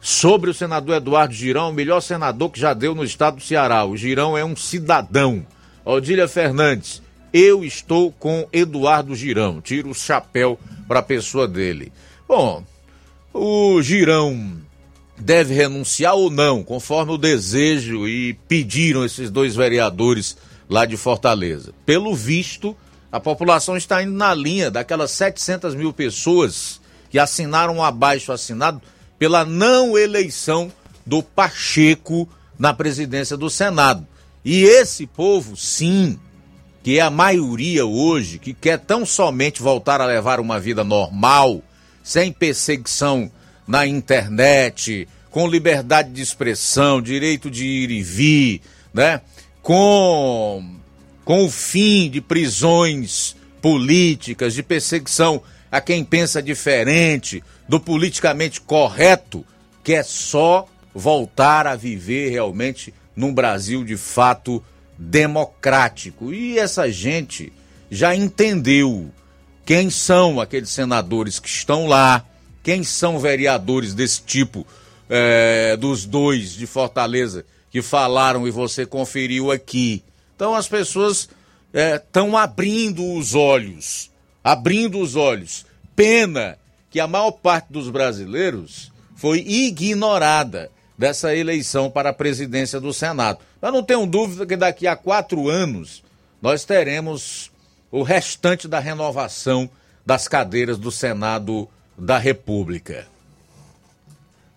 [0.00, 3.84] sobre o senador Eduardo Girão, o melhor senador que já deu no estado do Ceará.
[3.84, 5.44] O Girão é um cidadão.
[5.84, 9.60] Odília Fernandes, eu estou com Eduardo Girão.
[9.60, 10.58] Tiro o chapéu
[10.88, 11.92] para a pessoa dele.
[12.26, 12.64] Bom,
[13.32, 14.58] o Girão
[15.16, 20.36] deve renunciar ou não, conforme o desejo e pediram esses dois vereadores
[20.68, 21.72] lá de Fortaleza.
[21.84, 22.76] Pelo visto,
[23.12, 26.80] a população está indo na linha daquelas 700 mil pessoas
[27.10, 28.80] que assinaram um abaixo assinado
[29.18, 30.72] pela não eleição
[31.04, 32.28] do Pacheco
[32.58, 34.06] na presidência do Senado.
[34.44, 36.18] E esse povo, sim,
[36.82, 41.62] que é a maioria hoje, que quer tão somente voltar a levar uma vida normal,
[42.02, 43.30] sem perseguição
[43.66, 48.62] na internet, com liberdade de expressão, direito de ir e vir,
[48.92, 49.20] né?
[49.62, 50.76] Com,
[51.24, 59.44] com o fim de prisões políticas, de perseguição a quem pensa diferente, do politicamente correto,
[59.84, 64.62] quer só voltar a viver realmente num Brasil de fato
[65.00, 66.32] democrático.
[66.34, 67.50] E essa gente
[67.90, 69.10] já entendeu
[69.64, 72.24] quem são aqueles senadores que estão lá,
[72.62, 74.66] quem são vereadores desse tipo,
[75.08, 80.02] é, dos dois de Fortaleza que falaram e você conferiu aqui.
[80.36, 81.28] Então as pessoas
[81.72, 84.10] estão é, abrindo os olhos,
[84.44, 85.64] abrindo os olhos.
[85.96, 86.58] Pena
[86.90, 90.70] que a maior parte dos brasileiros foi ignorada
[91.00, 93.38] dessa eleição para a presidência do Senado.
[93.62, 96.04] Eu não tenho dúvida que daqui a quatro anos
[96.42, 97.50] nós teremos
[97.90, 99.70] o restante da renovação
[100.04, 101.66] das cadeiras do Senado
[101.96, 103.06] da República.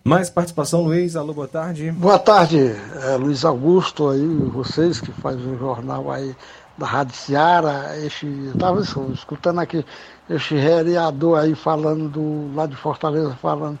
[0.04, 1.16] Mais participação, Luiz.
[1.16, 1.90] Alô, boa tarde.
[1.92, 6.36] Boa tarde, é, Luiz Augusto, aí, vocês que fazem o jornal aí
[6.76, 7.96] da Rádio Seara.
[7.96, 8.82] Estava
[9.14, 9.82] escutando aqui
[10.28, 13.78] este vereador aí falando do, lá de Fortaleza, falando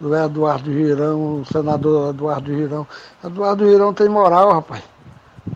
[0.00, 2.86] do Eduardo Girão, o senador Eduardo Girão.
[3.24, 4.82] Eduardo Girão tem moral, rapaz.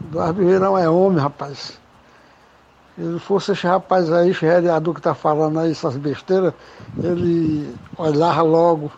[0.07, 1.79] Eduardo Girão é homem, rapaz.
[2.97, 6.53] Se fosse esse rapaz aí, esse vereador que está falando aí essas besteiras,
[7.03, 8.91] ele olhava logo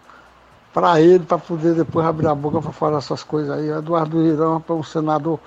[0.72, 3.68] para ele, para poder depois abrir a boca para falar essas coisas aí.
[3.70, 5.38] Eduardo Girão é um senador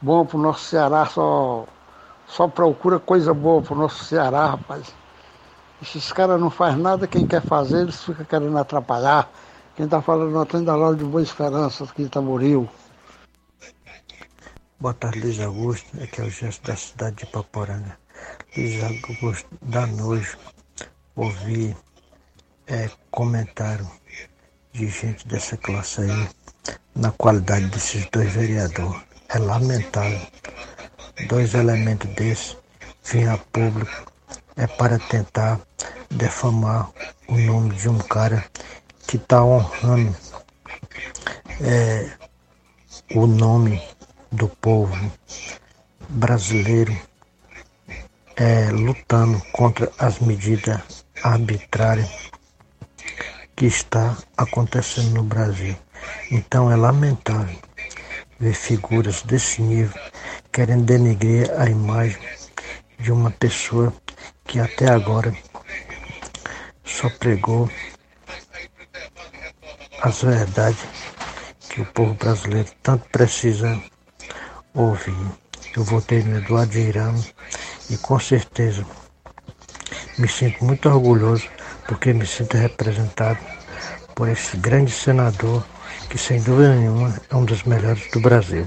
[0.00, 1.64] bom para o nosso Ceará, só,
[2.26, 4.97] só procura coisa boa para o nosso Ceará, rapaz.
[5.80, 9.30] Esses caras não fazem nada, quem quer fazer, eles ficam querendo atrapalhar.
[9.76, 12.68] Quem está falando não tem da loja de Boa Esperança, que Itamboril.
[14.80, 15.86] Boa tarde, Luiz Augusto.
[16.02, 17.96] Aqui é o gesto da cidade de Paporanga.
[18.56, 20.36] Luiz Augusto, dá nojo
[21.14, 21.76] ouvir
[22.66, 23.88] é, comentário
[24.72, 26.28] de gente dessa classe aí
[26.96, 29.00] na qualidade desses dois vereadores.
[29.28, 30.26] É lamentável.
[31.28, 32.56] Dois elementos desses
[33.04, 34.17] vir a público
[34.58, 35.60] é para tentar
[36.10, 36.90] defamar
[37.28, 38.44] o nome de um cara
[39.06, 40.14] que está honrando
[41.60, 42.10] é,
[43.14, 43.80] o nome
[44.32, 44.94] do povo
[46.08, 46.94] brasileiro
[48.36, 52.10] é, lutando contra as medidas arbitrárias
[53.54, 55.76] que está acontecendo no Brasil.
[56.30, 57.58] Então é lamentável
[58.40, 60.00] ver figuras desse nível
[60.52, 62.20] querendo denegrir a imagem
[62.98, 63.92] de uma pessoa
[64.48, 65.32] que até agora
[66.82, 67.70] só pregou
[70.02, 70.86] as verdades
[71.68, 73.80] que o povo brasileiro tanto precisa
[74.74, 75.14] ouvir.
[75.76, 77.14] Eu votei no Eduardo Girão
[77.90, 78.84] e com certeza
[80.18, 81.46] me sinto muito orgulhoso
[81.86, 83.38] porque me sinto representado
[84.14, 85.62] por esse grande senador
[86.08, 88.66] que sem dúvida nenhuma é um dos melhores do Brasil.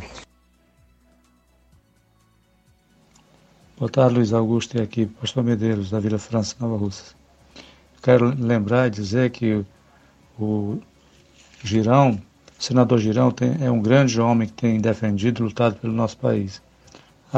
[3.81, 7.15] Boa tarde, Luiz Augusto e aqui, Pastor Medeiros, da Vila França, Nova Rússia.
[7.99, 9.65] Quero lembrar e dizer que
[10.39, 10.77] o
[11.63, 12.21] Girão,
[12.59, 16.15] o senador Girão, tem, é um grande homem que tem defendido e lutado pelo nosso
[16.15, 16.61] país.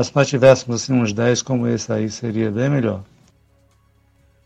[0.03, 3.05] Se nós tivéssemos assim, uns 10 como esse aí, seria bem melhor.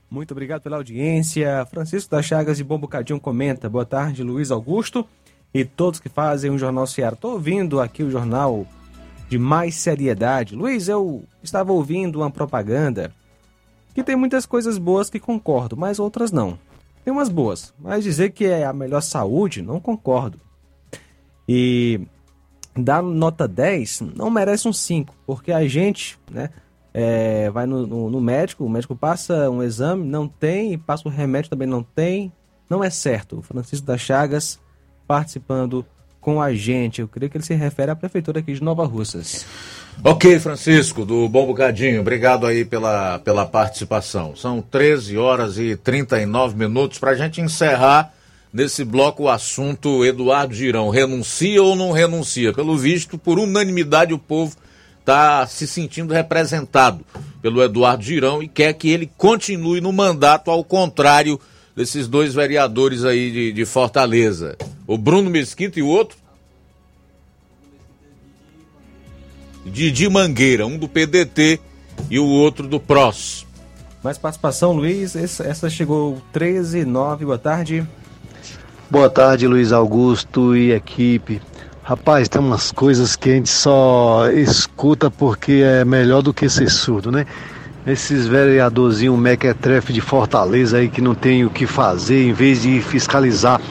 [0.08, 1.66] Muito obrigado pela audiência.
[1.66, 3.68] Francisco das Chagas de Bom Bocadinho comenta.
[3.68, 5.04] Boa tarde, Luiz Augusto
[5.52, 7.16] e todos que fazem o Jornal Ceará.
[7.16, 8.68] Estou ouvindo aqui o jornal
[9.30, 10.56] de mais seriedade.
[10.56, 13.14] Luiz, eu estava ouvindo uma propaganda
[13.94, 16.58] que tem muitas coisas boas que concordo, mas outras não.
[17.04, 20.40] Tem umas boas, mas dizer que é a melhor saúde, não concordo.
[21.48, 22.02] E
[22.76, 26.50] dar nota 10 não merece um 5, porque a gente, né,
[26.94, 31.12] é, vai no, no, no, médico, o médico passa um exame, não tem, passa o
[31.12, 32.32] remédio também não tem,
[32.70, 33.42] não é certo.
[33.42, 34.60] Francisco das Chagas
[35.08, 35.86] participando
[36.28, 37.00] com a gente.
[37.00, 39.46] Eu creio que ele se refere à prefeitura aqui de Nova Russas.
[40.04, 44.36] Ok, Francisco, do Bom Bocadinho, obrigado aí pela, pela participação.
[44.36, 48.12] São 13 horas e 39 minutos para a gente encerrar
[48.52, 50.90] nesse bloco o assunto Eduardo Girão.
[50.90, 52.52] Renuncia ou não renuncia?
[52.52, 54.54] Pelo visto, por unanimidade, o povo
[55.00, 57.06] está se sentindo representado
[57.42, 61.40] pelo Eduardo Girão e quer que ele continue no mandato, ao contrário
[61.78, 64.58] desses dois vereadores aí de, de Fortaleza.
[64.88, 66.18] O Bruno Mesquita e o outro?
[69.64, 71.60] Didi Mangueira, um do PDT
[72.10, 73.46] e o outro do PROS.
[74.04, 75.16] Mais participação, Luiz.
[75.16, 77.88] Essa chegou 13 9, boa tarde.
[78.90, 81.40] Boa tarde, Luiz Augusto e equipe.
[81.84, 86.72] Rapaz, tem umas coisas que a gente só escuta porque é melhor do que ser
[86.72, 87.28] surdo, né?
[87.88, 92.82] Esses vereadorzinhos mequetrefe de Fortaleza aí que não tem o que fazer, em vez de
[92.82, 93.62] fiscalizar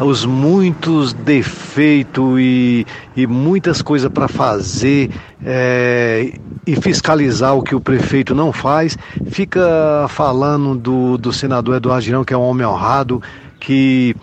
[0.00, 5.10] os muitos defeitos e, e muitas coisas para fazer
[5.44, 6.32] é,
[6.66, 12.24] e fiscalizar o que o prefeito não faz, fica falando do, do senador Eduardo Girão,
[12.24, 13.22] que é um homem honrado,
[13.60, 14.16] que,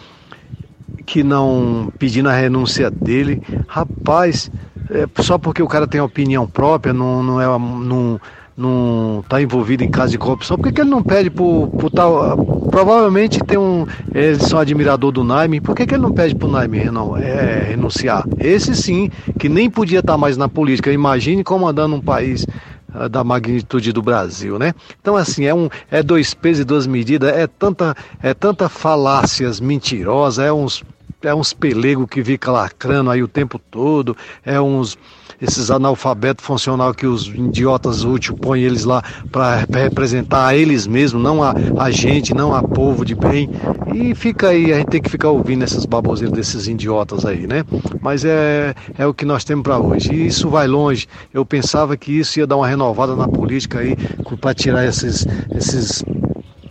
[1.06, 3.42] que não pedindo a renúncia dele.
[3.68, 4.50] Rapaz,
[4.90, 7.46] é, só porque o cara tem opinião própria, não, não é.
[7.46, 8.20] Não,
[8.58, 12.44] não está envolvido em caso de corrupção, por que, que ele não pede por tal.
[12.72, 13.86] Provavelmente tem um.
[14.14, 17.66] Eles são admirador do Naime, por que, que ele não pede para o Naime é,
[17.70, 18.26] renunciar?
[18.40, 20.92] Esse sim, que nem podia estar tá mais na política.
[20.92, 22.48] Imagine comandando um país
[22.92, 24.74] ah, da magnitude do Brasil, né?
[25.00, 29.60] Então assim, é um é dois pesos e duas medidas, é tanta é tanta falácias
[29.60, 30.84] mentirosas, é uns
[31.22, 34.16] é uns pelego que fica lacrando aí o tempo todo,
[34.46, 34.98] é uns
[35.42, 41.22] esses analfabetos funcional que os idiotas úteis põem eles lá para representar a eles mesmos,
[41.22, 43.50] não a, a gente, não a povo de bem.
[43.94, 47.64] E fica aí, a gente tem que ficar ouvindo essas baboseiras desses idiotas aí, né?
[48.02, 50.12] Mas é, é o que nós temos para hoje.
[50.12, 51.08] E isso vai longe.
[51.32, 53.96] Eu pensava que isso ia dar uma renovada na política aí
[54.42, 55.26] para tirar esses,
[55.56, 56.04] esses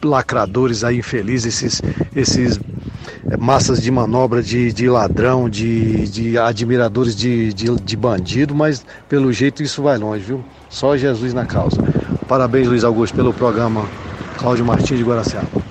[0.03, 1.83] lacradores aí infelizes, esses,
[2.15, 2.61] esses
[3.39, 9.33] massas de manobra de, de ladrão, de, de admiradores de, de, de bandido, mas pelo
[9.33, 10.45] jeito isso vai longe, viu?
[10.69, 11.77] Só Jesus na causa.
[12.29, 13.89] Parabéns, Luiz Augusto, pelo programa
[14.39, 15.67] Cláudio Martins de Guaraciaba.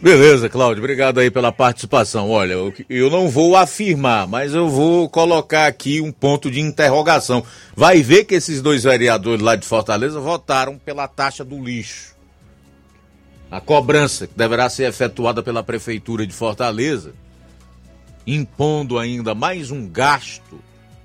[0.00, 2.28] Beleza, Cláudio, obrigado aí pela participação.
[2.28, 2.54] Olha,
[2.90, 7.44] eu não vou afirmar, mas eu vou colocar aqui um ponto de interrogação.
[7.76, 12.11] Vai ver que esses dois vereadores lá de Fortaleza votaram pela taxa do lixo
[13.52, 17.12] a cobrança que deverá ser efetuada pela Prefeitura de Fortaleza,
[18.26, 20.58] impondo ainda mais um gasto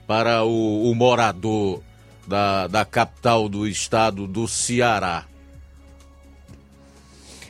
[0.07, 1.84] para o, o morador
[2.26, 5.26] da, da capital do estado do Ceará.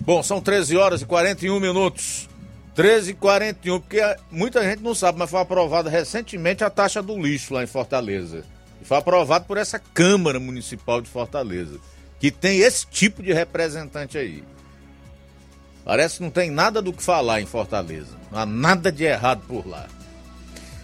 [0.01, 2.27] Bom, são 13 horas e 41 minutos.
[2.73, 4.01] 13 e 41, porque
[4.31, 8.43] muita gente não sabe, mas foi aprovada recentemente a taxa do lixo lá em Fortaleza.
[8.81, 11.79] E foi aprovado por essa Câmara Municipal de Fortaleza,
[12.19, 14.43] que tem esse tipo de representante aí.
[15.87, 18.17] Parece que não tem nada do que falar em Fortaleza.
[18.29, 19.87] Não há nada de errado por lá.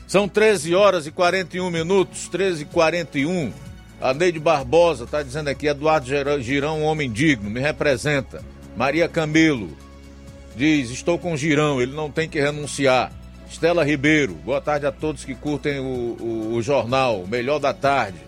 [0.08, 3.52] São 13 horas e 41 minutos, 13 e 41.
[4.00, 6.08] A Neide Barbosa está dizendo aqui, Eduardo
[6.42, 8.42] Girão, um homem digno, me representa.
[8.78, 9.76] Maria Camelo
[10.56, 13.12] diz, estou com Girão, ele não tem que renunciar.
[13.50, 18.20] Estela Ribeiro, boa tarde a todos que curtem o, o, o jornal, melhor da tarde.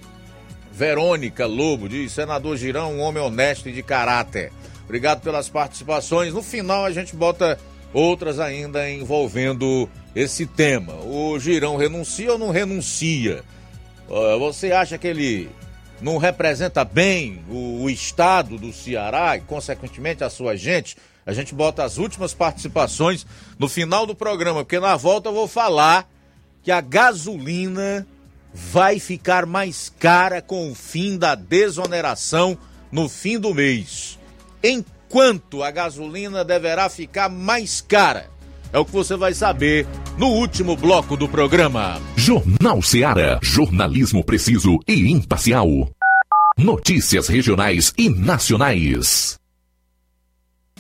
[0.73, 4.51] Verônica Lobo diz, senador Girão, um homem honesto e de caráter.
[4.85, 6.33] Obrigado pelas participações.
[6.33, 7.59] No final a gente bota
[7.91, 10.93] outras ainda envolvendo esse tema.
[11.03, 13.43] O Girão renuncia ou não renuncia?
[14.39, 15.49] Você acha que ele
[16.01, 20.95] não representa bem o, o estado do Ceará e, consequentemente, a sua gente?
[21.25, 23.25] A gente bota as últimas participações
[23.57, 26.07] no final do programa, porque na volta eu vou falar
[26.61, 28.05] que a gasolina
[28.53, 32.57] vai ficar mais cara com o fim da desoneração
[32.91, 34.19] no fim do mês.
[34.65, 38.31] Enquanto a gasolina deverá ficar mais cara.
[38.73, 39.85] É o que você vai saber
[40.17, 42.01] no último bloco do programa.
[42.15, 43.39] Jornal Seara.
[43.43, 45.67] Jornalismo preciso e imparcial.
[46.57, 49.37] Notícias regionais e nacionais.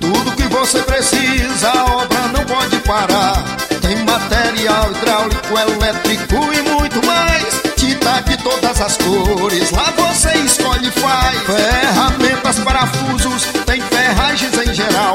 [0.00, 3.44] tudo que você precisa, a obra não pode parar.
[3.80, 7.62] Tem material hidráulico, elétrico e muito mais.
[7.76, 11.38] Tinta de todas as cores, lá você escolhe e faz.
[11.42, 15.14] Ferramentas, parafusos, tem ferragens em geral.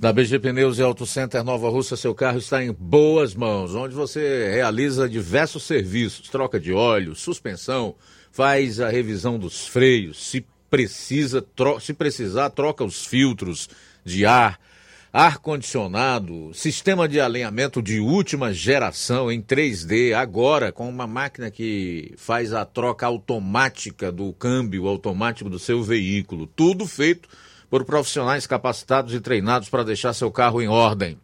[0.00, 3.94] Da BG Pneus e Auto Center Nova Russa, seu carro está em boas mãos, onde
[3.94, 7.94] você realiza diversos serviços, troca de óleo, suspensão,
[8.32, 11.44] faz a revisão dos freios, se precisa,
[11.82, 13.68] se precisar, troca os filtros
[14.02, 14.58] de ar,
[15.12, 22.14] ar condicionado, sistema de alinhamento de última geração em 3D, agora com uma máquina que
[22.16, 27.28] faz a troca automática do câmbio automático do seu veículo, tudo feito
[27.70, 31.16] por profissionais capacitados e treinados para deixar seu carro em ordem.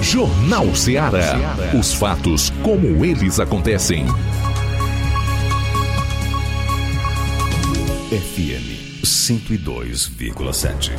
[0.00, 1.36] Jornal Ceará.
[1.78, 4.06] Os fatos como eles acontecem.
[8.10, 10.92] FM 102,7.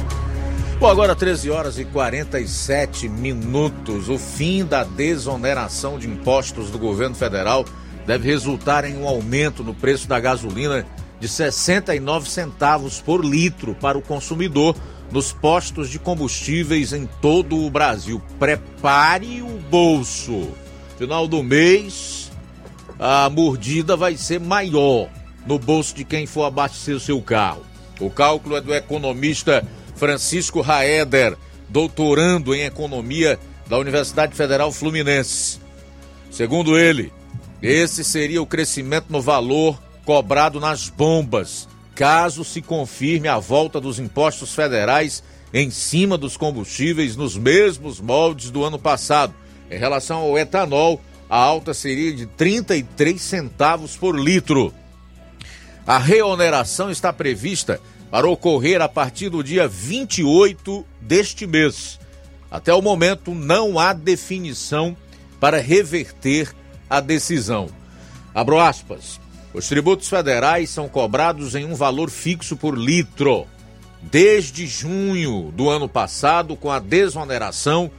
[0.80, 4.10] Bom, agora 13 horas e 47 minutos.
[4.10, 7.64] O fim da desoneração de impostos do governo federal
[8.08, 10.84] deve resultar em um aumento no preço da gasolina
[11.20, 14.76] de 69 centavos por litro para o consumidor
[15.12, 18.20] nos postos de combustíveis em todo o Brasil.
[18.40, 20.50] Prepare o bolso.
[20.98, 22.32] Final do mês,
[22.98, 25.08] a mordida vai ser maior
[25.46, 27.66] no bolso de quem for abastecer o seu carro.
[28.00, 29.66] O cálculo é do economista
[29.96, 31.38] Francisco Raeder,
[31.70, 35.60] doutorando em economia da Universidade Federal Fluminense.
[36.30, 37.12] Segundo ele,
[37.62, 43.98] esse seria o crescimento no valor cobrado nas bombas, caso se confirme a volta dos
[43.98, 45.24] impostos federais
[45.54, 49.34] em cima dos combustíveis nos mesmos moldes do ano passado.
[49.72, 54.74] Em relação ao etanol, a alta seria de 33 centavos por litro.
[55.88, 57.80] A reoneração está prevista
[58.10, 62.00] para ocorrer a partir do dia 28 deste mês.
[62.50, 64.98] Até o momento, não há definição
[65.40, 66.52] para reverter
[66.90, 67.68] a decisão.
[68.34, 69.20] Abro aspas.
[69.54, 73.46] Os tributos federais são cobrados em um valor fixo por litro.
[74.02, 77.92] Desde junho do ano passado, com a desoneração,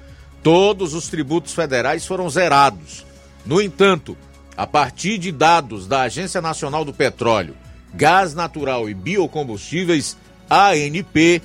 [0.43, 3.07] todos os tributos federais foram zerados.
[3.45, 4.17] No entanto,
[4.57, 7.55] a partir de dados da Agência Nacional do Petróleo,
[7.95, 10.17] Gás Natural e Biocombustíveis,
[10.49, 11.43] ANP,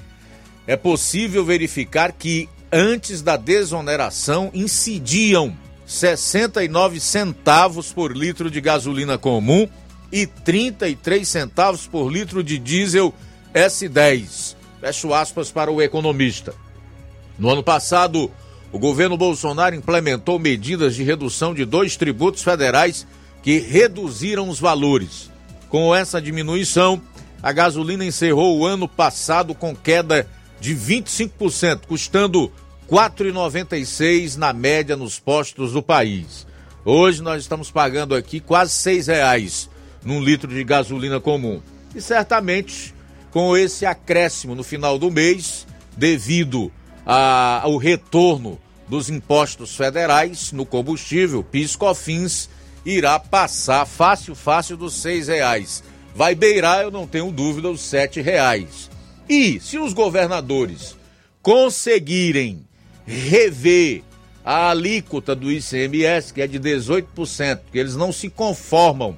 [0.68, 5.56] é possível verificar que antes da desoneração incidiam
[5.86, 9.68] 69 centavos por litro de gasolina comum
[10.12, 13.14] e 33 centavos por litro de diesel
[13.54, 14.56] S10.
[14.80, 16.54] Fecho aspas para o economista.
[17.38, 18.32] No ano passado,
[18.72, 23.06] o governo Bolsonaro implementou medidas de redução de dois tributos federais
[23.44, 25.31] que reduziram os valores.
[25.72, 27.02] Com essa diminuição,
[27.42, 30.28] a gasolina encerrou o ano passado com queda
[30.60, 32.52] de 25%, custando
[32.92, 36.46] R$ 4,96 na média nos postos do país.
[36.84, 39.70] Hoje nós estamos pagando aqui quase R$ reais
[40.04, 41.62] num litro de gasolina comum.
[41.96, 42.94] E certamente
[43.32, 45.66] com esse acréscimo no final do mês,
[45.96, 46.70] devido
[47.06, 52.50] ao retorno dos impostos federais no combustível, PIS/COFINS
[52.86, 55.84] irá passar fácil, fácil dos seis reais.
[56.16, 58.90] Vai beirar, eu não tenho dúvida, os sete reais.
[59.30, 60.96] E se os governadores
[61.42, 62.66] conseguirem
[63.06, 64.04] rever
[64.44, 69.16] a alíquota do ICMS, que é de 18%, que eles não se conformam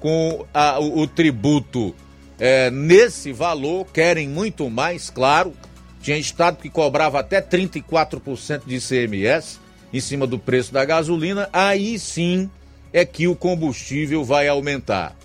[0.00, 1.94] com a, o, o, tributo
[2.38, 5.52] é, nesse valor, querem muito mais, claro.
[6.00, 9.60] Tinha estado que cobrava até 34% de ICMS
[9.92, 12.50] em cima do preço da gasolina, aí sim
[12.92, 15.16] é que o combustível vai aumentar.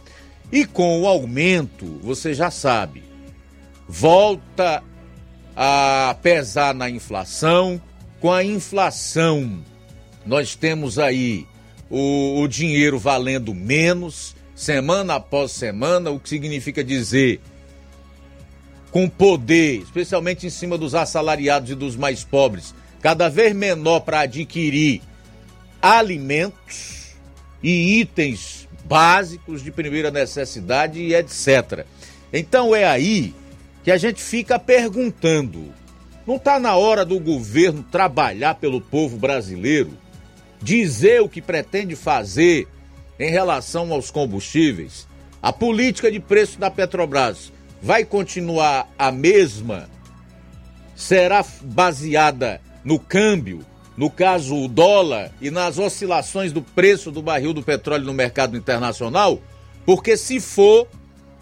[0.52, 3.04] E com o aumento, você já sabe,
[3.88, 4.84] volta
[5.56, 7.82] a pesar na inflação.
[8.20, 9.60] Com a inflação,
[10.26, 11.46] nós temos aí
[11.90, 17.42] o, o dinheiro valendo menos, semana após semana, o que significa dizer
[18.90, 24.22] com poder, especialmente em cima dos assalariados e dos mais pobres, cada vez menor para
[24.22, 25.02] adquirir
[25.82, 26.97] alimentos
[27.62, 31.86] e itens básicos de primeira necessidade e etc.
[32.32, 33.34] Então é aí
[33.84, 35.74] que a gente fica perguntando:
[36.26, 39.92] não está na hora do governo trabalhar pelo povo brasileiro,
[40.62, 42.68] dizer o que pretende fazer
[43.20, 45.08] em relação aos combustíveis?
[45.42, 47.52] A política de preço da Petrobras
[47.82, 49.90] vai continuar a mesma?
[50.96, 53.64] Será baseada no câmbio,
[53.98, 58.56] no caso o dólar, e nas oscilações do preço do barril do petróleo no mercado
[58.56, 59.42] internacional?
[59.86, 60.88] Porque se for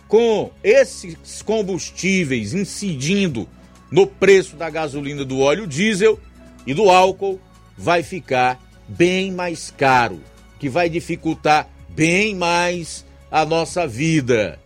[0.08, 3.48] com esses combustíveis incidindo
[3.92, 6.20] no preço da gasolina, do óleo diesel
[6.66, 7.40] e do álcool,
[7.78, 10.22] vai ficar bem mais caro,
[10.60, 14.60] que vai dificultar bem mais a nossa vida.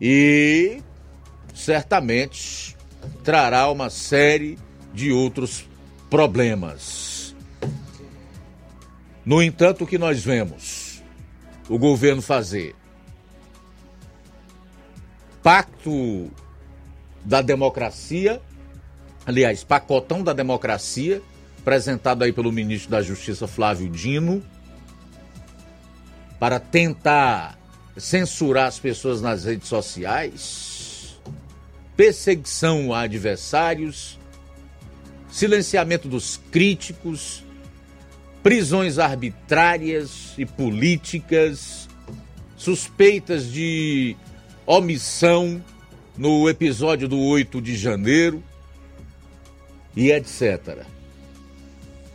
[0.00, 0.78] E
[1.54, 2.76] certamente
[3.24, 4.58] trará uma série
[4.92, 5.64] de outros
[6.10, 7.21] problemas.
[9.24, 11.02] No entanto, o que nós vemos
[11.68, 12.74] o governo fazer?
[15.42, 16.30] Pacto
[17.24, 18.40] da democracia,
[19.24, 21.22] aliás, pacotão da democracia,
[21.60, 24.42] apresentado aí pelo ministro da Justiça Flávio Dino
[26.38, 27.56] para tentar
[27.96, 31.20] censurar as pessoas nas redes sociais,
[31.96, 34.18] perseguição a adversários,
[35.30, 37.44] silenciamento dos críticos,
[38.42, 41.88] prisões arbitrárias e políticas,
[42.56, 44.16] suspeitas de
[44.66, 45.62] omissão
[46.16, 48.42] no episódio do 8 de janeiro
[49.96, 50.84] e etc.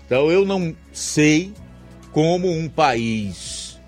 [0.05, 1.53] Então eu não sei
[2.11, 3.79] como um país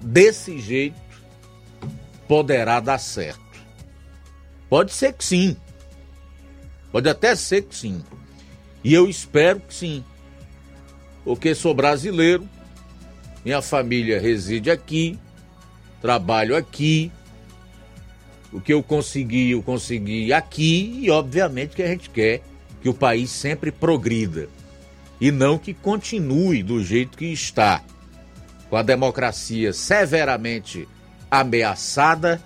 [0.00, 0.96] desse jeito
[2.28, 3.40] poderá dar certo.
[4.68, 5.56] Pode ser que sim.
[6.90, 8.02] Pode até ser que sim.
[8.82, 10.04] E eu espero que sim.
[11.24, 12.46] Porque sou brasileiro,
[13.44, 15.18] minha família reside aqui,
[16.00, 17.10] trabalho aqui.
[18.52, 22.42] O que eu consegui, eu consegui aqui e obviamente que a gente quer
[22.80, 24.48] que o país sempre progrida.
[25.20, 27.82] E não que continue do jeito que está,
[28.68, 30.86] com a democracia severamente
[31.30, 32.40] ameaçada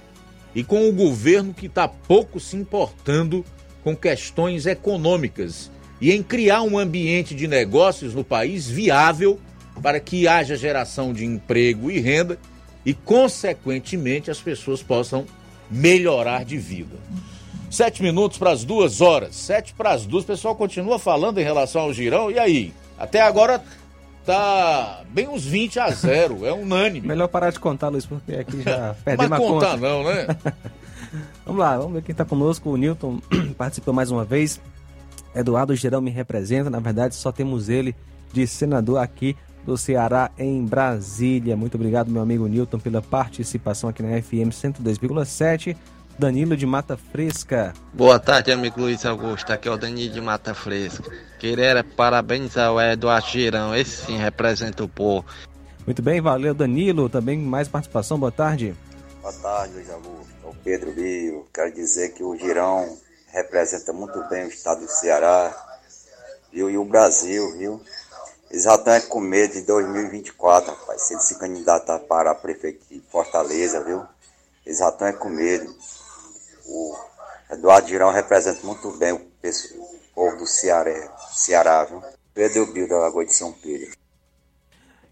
[0.55, 3.45] e com o governo que está pouco se importando
[3.83, 9.39] com questões econômicas e em criar um ambiente de negócios no país viável
[9.83, 12.39] para que haja geração de emprego e renda
[12.85, 15.27] e, consequentemente, as pessoas possam
[15.71, 16.97] melhorar de vida.
[17.71, 19.35] Sete minutos para as duas horas.
[19.37, 20.25] Sete para as duas.
[20.25, 22.31] O pessoal continua falando em relação ao girão.
[22.31, 22.73] E aí?
[22.99, 23.63] Até agora
[24.25, 26.47] tá bem uns 20 a 0.
[26.47, 27.07] É unânime.
[27.09, 29.77] Melhor parar de contar, Luiz, porque aqui já perdemos Mas a contar conta.
[29.77, 30.27] não, né?
[31.45, 32.71] vamos lá, vamos ver quem está conosco.
[32.71, 33.21] O Newton
[33.59, 34.61] participou mais uma vez.
[35.35, 36.71] Eduardo Girão me representa.
[36.71, 37.95] Na verdade, só temos ele
[38.33, 41.57] de senador aqui do Ceará em Brasília.
[41.57, 45.77] Muito obrigado, meu amigo Newton, pela participação aqui na FM 102,7.
[46.19, 47.73] Danilo de Mata Fresca.
[47.95, 49.53] Boa tarde, amigo Luiz Augusto.
[49.53, 51.09] Aqui é o Danilo de Mata Fresca.
[51.39, 53.75] Queria parabenizar o Eduardo Girão.
[53.75, 55.25] Esse sim representa o povo.
[55.87, 57.09] Muito bem, valeu, Danilo.
[57.09, 58.19] Também mais participação.
[58.19, 58.75] Boa tarde.
[59.23, 60.35] Boa tarde, Luiz Augusto.
[60.45, 61.47] É o Pedro Bio.
[61.55, 62.97] Quero dizer que o Girão
[63.33, 65.55] representa muito bem o estado do Ceará
[66.53, 66.71] viu?
[66.71, 67.81] e o Brasil, viu?
[68.51, 71.03] Eles já estão com medo de 2024, rapaz.
[71.03, 74.05] Se ele se candidatar para prefeito de Fortaleza, viu?
[74.65, 75.75] Eles já estão com medo.
[76.67, 76.97] O
[77.51, 82.03] Eduardo Girão representa muito bem o, o povo do Ceará, Ceará, viu?
[82.33, 83.99] Pedro Bio da Lagoa de São Pedro.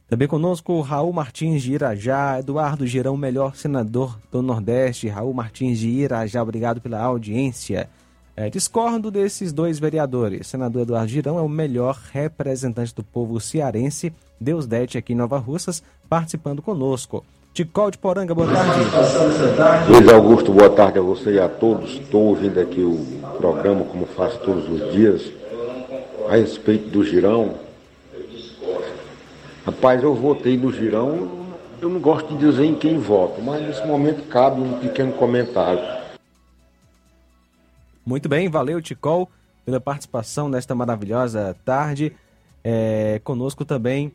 [0.09, 5.09] Também conosco Raul Martins de Irajá, Eduardo Girão, melhor senador do Nordeste.
[5.09, 7.91] Raul Martins de Irajá, obrigado pela audiência.
[8.39, 10.49] É, discordo desses dois vereadores.
[10.49, 14.13] Senador Eduardo Girão é o melhor representante do povo cearense.
[14.39, 17.25] Deus Dete aqui em Nova Russas, participando conosco.
[17.55, 19.91] Ticol de Poranga, boa tarde.
[19.91, 21.95] Luiz Augusto, boa tarde a você e a todos.
[21.95, 23.07] Estou ouvindo aqui o
[23.39, 25.23] programa, como faço todos os dias,
[26.29, 27.55] a respeito do Girão.
[29.65, 31.47] Rapaz, eu votei no Girão,
[31.81, 35.96] eu não gosto de dizer em quem voto, mas nesse momento cabe um pequeno comentário.
[38.07, 39.29] Muito bem, valeu, Ticol,
[39.65, 42.13] pela participação nesta maravilhosa tarde.
[42.63, 44.13] É, conosco também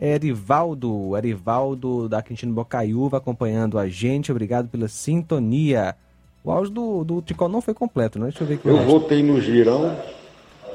[0.00, 4.32] Erivaldo, Erivaldo da Quintino Bocaiúva acompanhando a gente.
[4.32, 5.94] Obrigado pela sintonia.
[6.42, 8.26] O áudio do, do Ticol não foi completo, né?
[8.26, 8.66] Deixa eu ver aqui.
[8.66, 8.90] Eu resto.
[8.90, 9.96] votei no Girão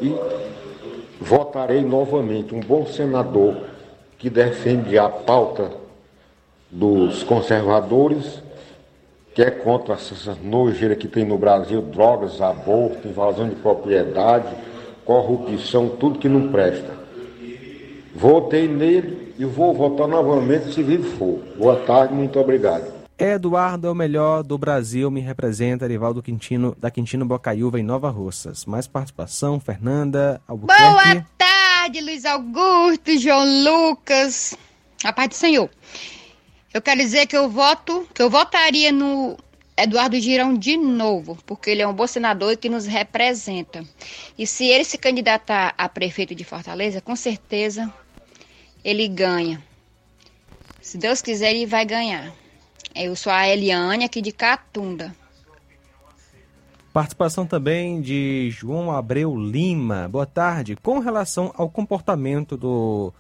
[0.02, 0.16] e
[1.20, 3.58] votarei novamente um bom senador
[4.18, 5.72] que defende a pauta
[6.72, 8.42] dos conservadores,
[9.36, 14.48] que é contra essa nojeira que tem no Brasil, drogas, aborto, invasão de propriedade,
[15.04, 16.96] corrupção, tudo que não presta.
[18.16, 21.44] Votei nele e vou votar novamente se vivo for.
[21.58, 22.96] Boa tarde, muito obrigado.
[23.20, 28.10] Eduardo é o melhor do Brasil, me representa Erivaldo Quintino, da Quintino Bocaiúva em Nova
[28.10, 28.66] Russas.
[28.66, 30.82] Mais participação, Fernanda Albuquerque.
[30.82, 34.58] Boa tarde, Luiz Augusto, João Lucas.
[35.04, 35.70] A paz do Senhor.
[36.76, 39.38] Eu quero dizer que eu voto, que eu votaria no
[39.78, 43.82] Eduardo Girão de novo, porque ele é um bom senador e que nos representa.
[44.38, 47.90] E se ele se candidatar a prefeito de Fortaleza, com certeza
[48.84, 49.64] ele ganha.
[50.82, 52.34] Se Deus quiser, ele vai ganhar.
[52.94, 55.16] Eu sou a Eliane, aqui de Catunda.
[56.92, 60.10] Participação também de João Abreu Lima.
[60.10, 60.76] Boa tarde.
[60.76, 63.14] Com relação ao comportamento do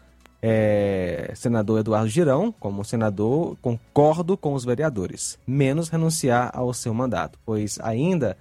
[0.47, 7.39] é, senador Eduardo Girão, como senador, concordo com os vereadores, menos renunciar ao seu mandato,
[7.43, 8.37] pois ainda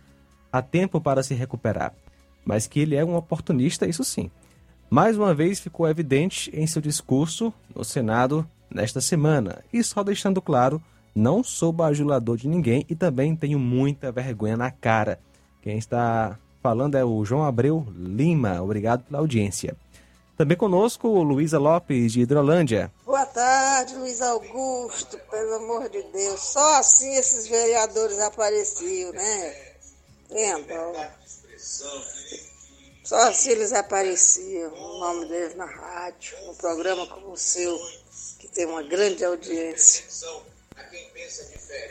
[0.53, 1.95] há tempo para se recuperar.
[2.45, 4.31] Mas que ele é um oportunista, isso sim.
[4.91, 9.65] Mais uma vez ficou evidente em seu discurso no Senado nesta semana.
[9.73, 10.83] E só deixando claro,
[11.15, 15.19] não sou bajulador de ninguém e também tenho muita vergonha na cara.
[15.63, 18.61] Quem está falando é o João Abreu Lima.
[18.61, 19.75] Obrigado pela audiência.
[20.37, 22.91] Também conosco o Luísa Lopes, de Hidrolândia.
[23.07, 26.41] Boa tarde, Luiz Augusto, pelo amor de Deus.
[26.41, 29.55] Só assim esses vereadores apareciam, né?
[30.29, 30.67] Vendo?
[33.05, 37.79] Só assim eles apareciam, o nome deles na rádio, num programa como o seu,
[38.41, 40.05] que tem uma grande audiência.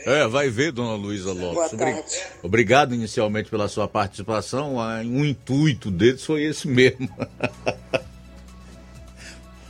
[0.06, 1.54] É, vai ver, dona Luísa Lopes.
[1.54, 2.22] Boa tarde.
[2.42, 4.82] Obrigado inicialmente pela sua participação.
[4.82, 7.08] Ah, Um intuito deles foi esse mesmo.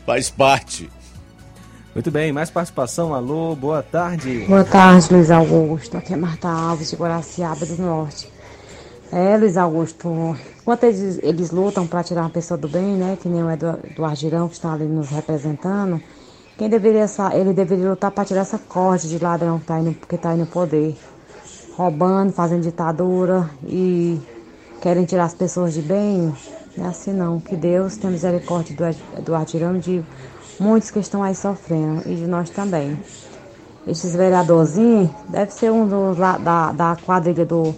[0.06, 0.90] Faz parte.
[1.94, 3.14] Muito bem, mais participação.
[3.14, 4.46] Alô, boa tarde.
[4.48, 5.96] Boa tarde, Luiz Augusto.
[5.98, 8.28] Aqui é Marta Alves, de Guaraciaba do Norte.
[9.12, 13.30] É, Luiz Augusto, enquanto eles, eles lutam para tirar uma pessoa do bem, né, que
[13.30, 16.02] nem o Edu- Eduardo Girão, que está ali nos representando,
[16.58, 20.30] quem deveria, ele deveria lutar para tirar essa corte de ladrão que está aí tá
[20.32, 20.98] aí no poder,
[21.78, 24.20] roubando, fazendo ditadura e
[24.82, 26.34] querem tirar as pessoas de bem.
[26.78, 30.04] Não é assim não, que Deus tenha misericórdia do Girão e de
[30.60, 32.98] muitos que estão aí sofrendo e de nós também.
[33.86, 37.76] Esses vereadorzinhos deve ser um dos da, da quadrilha do,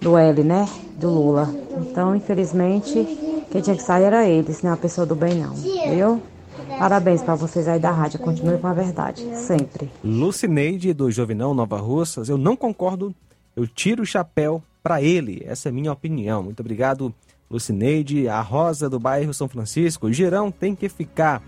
[0.00, 0.68] do L, né?
[0.98, 1.54] Do Lula.
[1.80, 3.04] Então, infelizmente,
[3.50, 5.54] quem tinha que sair era eles, não é a pessoa do bem não.
[5.54, 6.20] Viu?
[6.78, 8.18] Parabéns para vocês aí da rádio.
[8.18, 9.90] Continue com a verdade, sempre.
[10.04, 12.28] Lucineide, do Jovinão Nova Russas.
[12.28, 13.14] Eu não concordo,
[13.54, 15.42] eu tiro o chapéu para ele.
[15.46, 16.42] Essa é a minha opinião.
[16.42, 17.14] Muito obrigado,
[17.50, 18.28] Lucineide.
[18.28, 20.12] A Rosa, do bairro São Francisco.
[20.12, 21.42] Girão tem que ficar.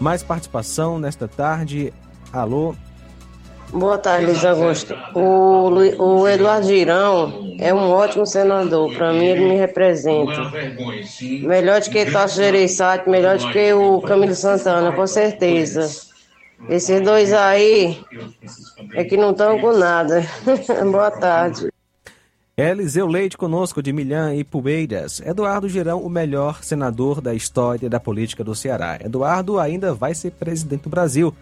[0.00, 1.92] Mais participação nesta tarde.
[2.32, 2.74] Alô,
[3.72, 4.94] Boa tarde, Luiz Augusto.
[5.14, 8.92] O, Lu- o Eduardo Girão é um ótimo senador.
[8.96, 10.50] Para mim, ele me representa.
[11.46, 15.88] Melhor do que Tasso Gereissati, melhor do que o Camilo Santana, com certeza.
[16.68, 17.96] Esses dois aí
[18.94, 20.24] é que não estão com nada.
[20.90, 21.69] Boa tarde.
[22.60, 25.18] Eliseu Leite conosco de Milhã e Poeiras.
[25.24, 28.98] Eduardo Girão, o melhor senador da história da política do Ceará.
[29.02, 31.34] Eduardo ainda vai ser presidente do Brasil.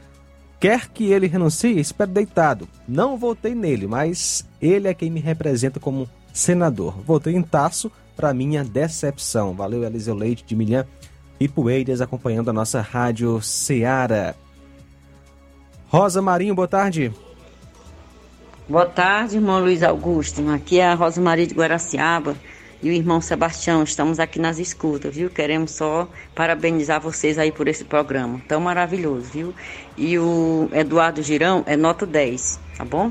[0.61, 1.77] Quer que ele renuncie?
[1.77, 2.69] Espero deitado.
[2.87, 6.97] Não votei nele, mas ele é quem me representa como senador.
[7.05, 9.55] Votei em Taço para minha decepção.
[9.55, 10.87] Valeu, Eliseu Leite de Milhã
[11.41, 14.37] e Poeiras acompanhando a nossa rádio Ceará.
[15.89, 17.13] Rosa Marinho, boa tarde.
[18.69, 20.47] Boa tarde, irmão Luiz Augusto.
[20.51, 22.37] Aqui é a Rosa Maria de Guaraciaba
[22.83, 23.83] e o irmão Sebastião.
[23.83, 25.31] Estamos aqui nas escutas, viu?
[25.31, 29.55] Queremos só parabenizar vocês aí por esse programa tão maravilhoso, viu?
[29.97, 33.11] E o Eduardo Girão é nota 10, tá bom?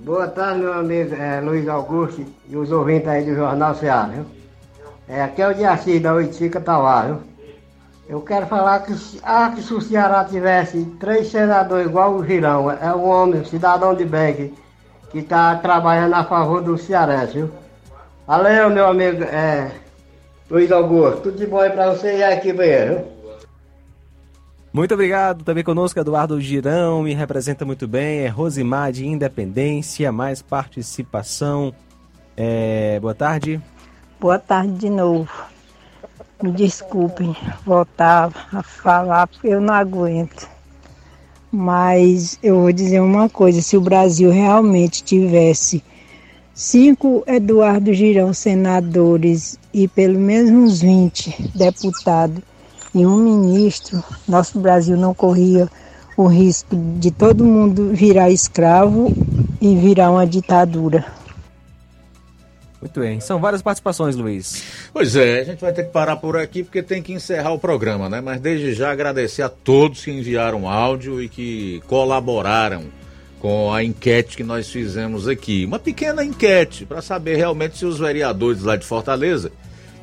[0.00, 4.26] Boa tarde, meu amigo é, Luiz Augusto e os ouvintes aí do Jornal Ceará, viu?
[5.08, 7.29] É, aqui é o Diaci da Oitica Tauá, viu?
[8.10, 12.26] Eu quero falar que, se- ah, que se o Ceará tivesse três senadores igual o
[12.26, 14.52] Girão, é um homem, cidadão de bem,
[15.12, 17.50] que, está trabalhando a favor do Cearense, viu?
[18.26, 19.70] Valeu, meu amigo é,
[20.50, 21.20] Luiz Augusto.
[21.20, 23.04] Tudo de bom aí pra você e a equipe aí, viu?
[24.72, 25.44] Muito obrigado.
[25.44, 28.22] Também conosco Eduardo Girão, me representa muito bem.
[28.22, 31.72] É Rosimar de Independência, mais participação.
[32.36, 33.60] É, boa tarde.
[34.18, 35.28] Boa tarde de novo.
[36.42, 37.36] Me desculpem
[37.66, 40.48] voltar a falar, porque eu não aguento.
[41.52, 45.84] Mas eu vou dizer uma coisa: se o Brasil realmente tivesse
[46.54, 52.42] cinco Eduardo Girão senadores e pelo menos uns 20 deputados
[52.94, 55.68] e um ministro, nosso Brasil não corria
[56.16, 59.12] o risco de todo mundo virar escravo
[59.60, 61.19] e virar uma ditadura.
[62.80, 63.20] Muito bem.
[63.20, 64.62] São várias participações, Luiz.
[64.92, 67.58] Pois é, a gente vai ter que parar por aqui porque tem que encerrar o
[67.58, 68.22] programa, né?
[68.22, 72.84] Mas desde já agradecer a todos que enviaram áudio e que colaboraram
[73.38, 75.64] com a enquete que nós fizemos aqui.
[75.66, 79.52] Uma pequena enquete para saber realmente se os vereadores lá de Fortaleza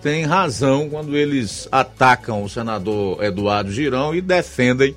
[0.02, 4.96] têm razão quando eles atacam o senador Eduardo Girão e defendem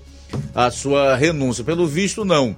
[0.54, 1.64] a sua renúncia.
[1.64, 2.54] Pelo visto, não.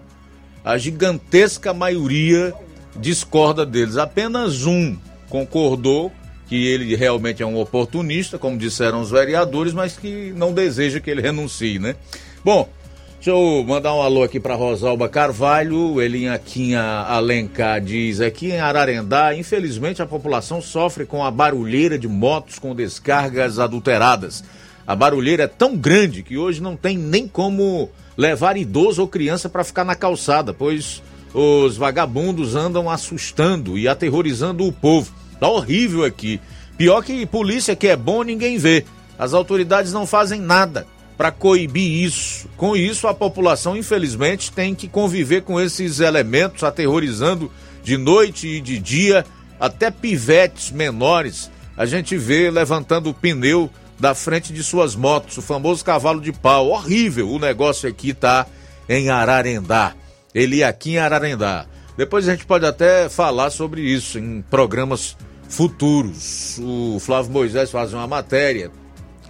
[0.64, 2.52] A gigantesca maioria
[2.96, 3.96] discorda deles.
[3.96, 4.96] Apenas um
[5.32, 6.12] concordou
[6.46, 11.10] que ele realmente é um oportunista, como disseram os vereadores, mas que não deseja que
[11.10, 11.96] ele renuncie, né?
[12.44, 12.68] Bom,
[13.14, 19.34] deixa eu mandar um alô aqui para Rosalba Carvalho, Elinhaquinha Alencar diz aqui em Ararendá,
[19.34, 24.44] infelizmente a população sofre com a barulheira de motos com descargas adulteradas.
[24.86, 27.88] A barulheira é tão grande que hoje não tem nem como
[28.18, 31.02] levar idoso ou criança para ficar na calçada, pois
[31.32, 35.21] os vagabundos andam assustando e aterrorizando o povo.
[35.42, 36.40] Tá horrível aqui.
[36.78, 38.84] Pior que polícia que é bom ninguém vê.
[39.18, 40.86] As autoridades não fazem nada
[41.18, 42.46] para coibir isso.
[42.56, 47.50] Com isso, a população, infelizmente, tem que conviver com esses elementos aterrorizando
[47.82, 49.26] de noite e de dia,
[49.58, 55.42] até pivetes menores, a gente vê levantando o pneu da frente de suas motos, o
[55.42, 56.68] famoso cavalo de pau.
[56.68, 58.46] Horrível o negócio aqui tá
[58.88, 59.94] em Ararendá.
[60.32, 61.66] Ele aqui em Ararendá.
[61.96, 65.16] Depois a gente pode até falar sobre isso em programas
[65.52, 66.58] futuros.
[66.60, 68.70] O Flávio Moisés faz uma matéria,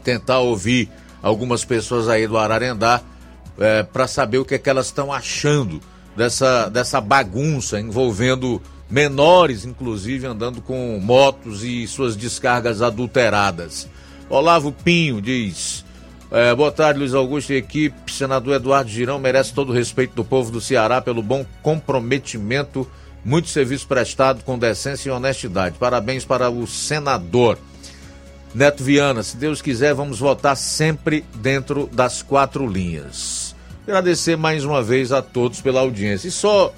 [0.05, 0.89] tentar ouvir
[1.23, 3.03] algumas pessoas aí do Ararendá
[3.59, 5.81] é, para saber o que, é que elas estão achando
[6.17, 13.89] dessa, dessa bagunça envolvendo menores, inclusive, andando com motos e suas descargas adulteradas.
[14.31, 15.85] Olavo Pinho diz:
[16.31, 18.13] é, boa tarde, Luiz Augusto e equipe.
[18.13, 22.89] Senador Eduardo Girão merece todo o respeito do povo do Ceará pelo bom comprometimento,
[23.25, 25.77] muito serviço prestado com decência e honestidade.
[25.79, 27.59] Parabéns para o senador.
[28.55, 33.55] Neto Viana, se Deus quiser, vamos votar sempre dentro das quatro linhas.
[33.87, 36.29] Agradecer mais uma vez a todos pela audiência.
[36.29, 36.73] E só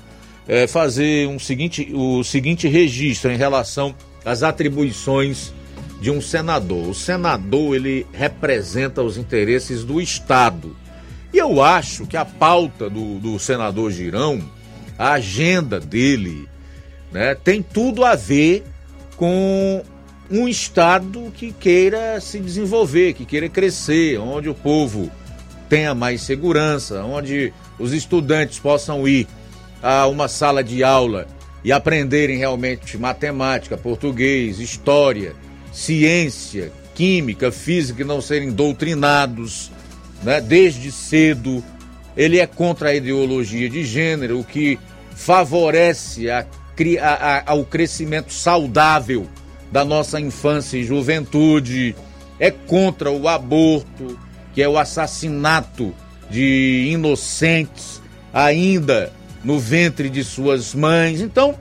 [0.46, 3.94] é, fazer um seguinte, o seguinte registro em relação
[4.24, 5.52] às atribuições
[6.00, 6.88] de um senador.
[6.88, 10.76] O senador, ele representa os interesses do Estado.
[11.32, 14.40] E eu acho que a pauta do, do senador Girão,
[14.98, 16.48] a agenda dele,
[17.12, 18.64] né, tem tudo a ver
[19.16, 19.82] com
[20.30, 25.10] um Estado que queira se desenvolver, que queira crescer, onde o povo
[25.68, 29.26] tenha mais segurança, onde os estudantes possam ir
[29.82, 31.26] a uma sala de aula
[31.62, 35.34] e aprenderem realmente matemática, português, história,
[35.72, 39.70] ciência, química, física e não serem doutrinados
[40.22, 41.62] né, desde cedo.
[42.16, 44.78] Ele é contra a ideologia de gênero, o que
[45.14, 46.46] favorece a,
[47.00, 49.26] a, a, o crescimento saudável
[49.70, 51.94] da nossa infância e juventude.
[52.38, 54.18] É contra o aborto,
[54.52, 55.94] que é o assassinato
[56.30, 59.12] de inocentes ainda
[59.44, 61.20] no ventre de suas mães.
[61.20, 61.56] Então,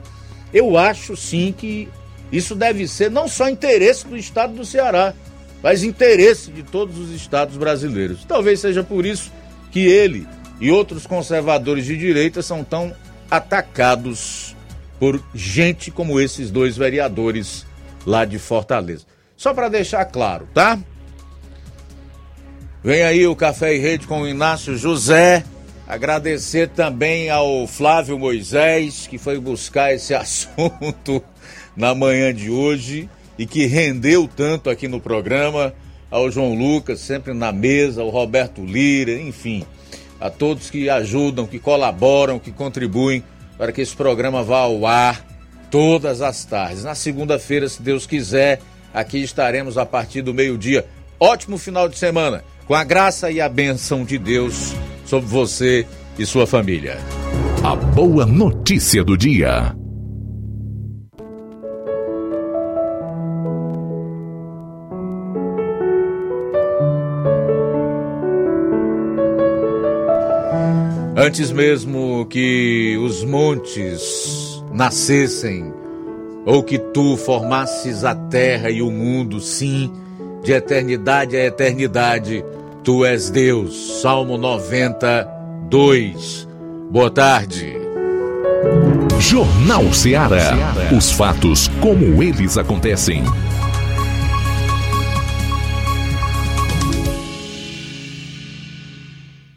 [0.52, 1.88] eu acho sim que
[2.32, 5.14] isso deve ser não só interesse do estado do Ceará,
[5.62, 8.24] mas interesse de todos os estados brasileiros.
[8.24, 9.32] Talvez seja por isso
[9.70, 10.26] que ele
[10.60, 12.94] e outros conservadores de direita são tão
[13.30, 14.54] atacados
[14.98, 17.66] por gente como esses dois vereadores
[18.06, 19.04] lá de Fortaleza.
[19.36, 20.78] Só para deixar claro, tá?
[22.82, 25.44] Vem aí o Café e Rede com o Inácio José.
[25.86, 31.22] Agradecer também ao Flávio Moisés, que foi buscar esse assunto
[31.76, 33.08] na manhã de hoje
[33.38, 35.74] e que rendeu tanto aqui no programa,
[36.10, 39.64] ao João Lucas, sempre na mesa, ao Roberto Lira, enfim,
[40.24, 43.22] a todos que ajudam, que colaboram, que contribuem
[43.58, 45.22] para que esse programa vá ao ar
[45.70, 46.82] todas as tardes.
[46.82, 48.58] Na segunda-feira, se Deus quiser,
[48.94, 50.86] aqui estaremos a partir do meio-dia.
[51.20, 54.72] Ótimo final de semana, com a graça e a benção de Deus
[55.04, 55.86] sobre você
[56.18, 56.96] e sua família.
[57.62, 59.76] A boa notícia do dia.
[71.24, 75.72] Antes mesmo que os montes nascessem,
[76.44, 79.90] ou que tu formasses a terra e o mundo, sim,
[80.42, 82.44] de eternidade a eternidade,
[82.82, 84.02] tu és Deus.
[84.02, 86.46] Salmo 92.
[86.90, 87.72] Boa tarde.
[89.18, 90.74] Jornal Ceará.
[90.94, 93.24] Os fatos como eles acontecem.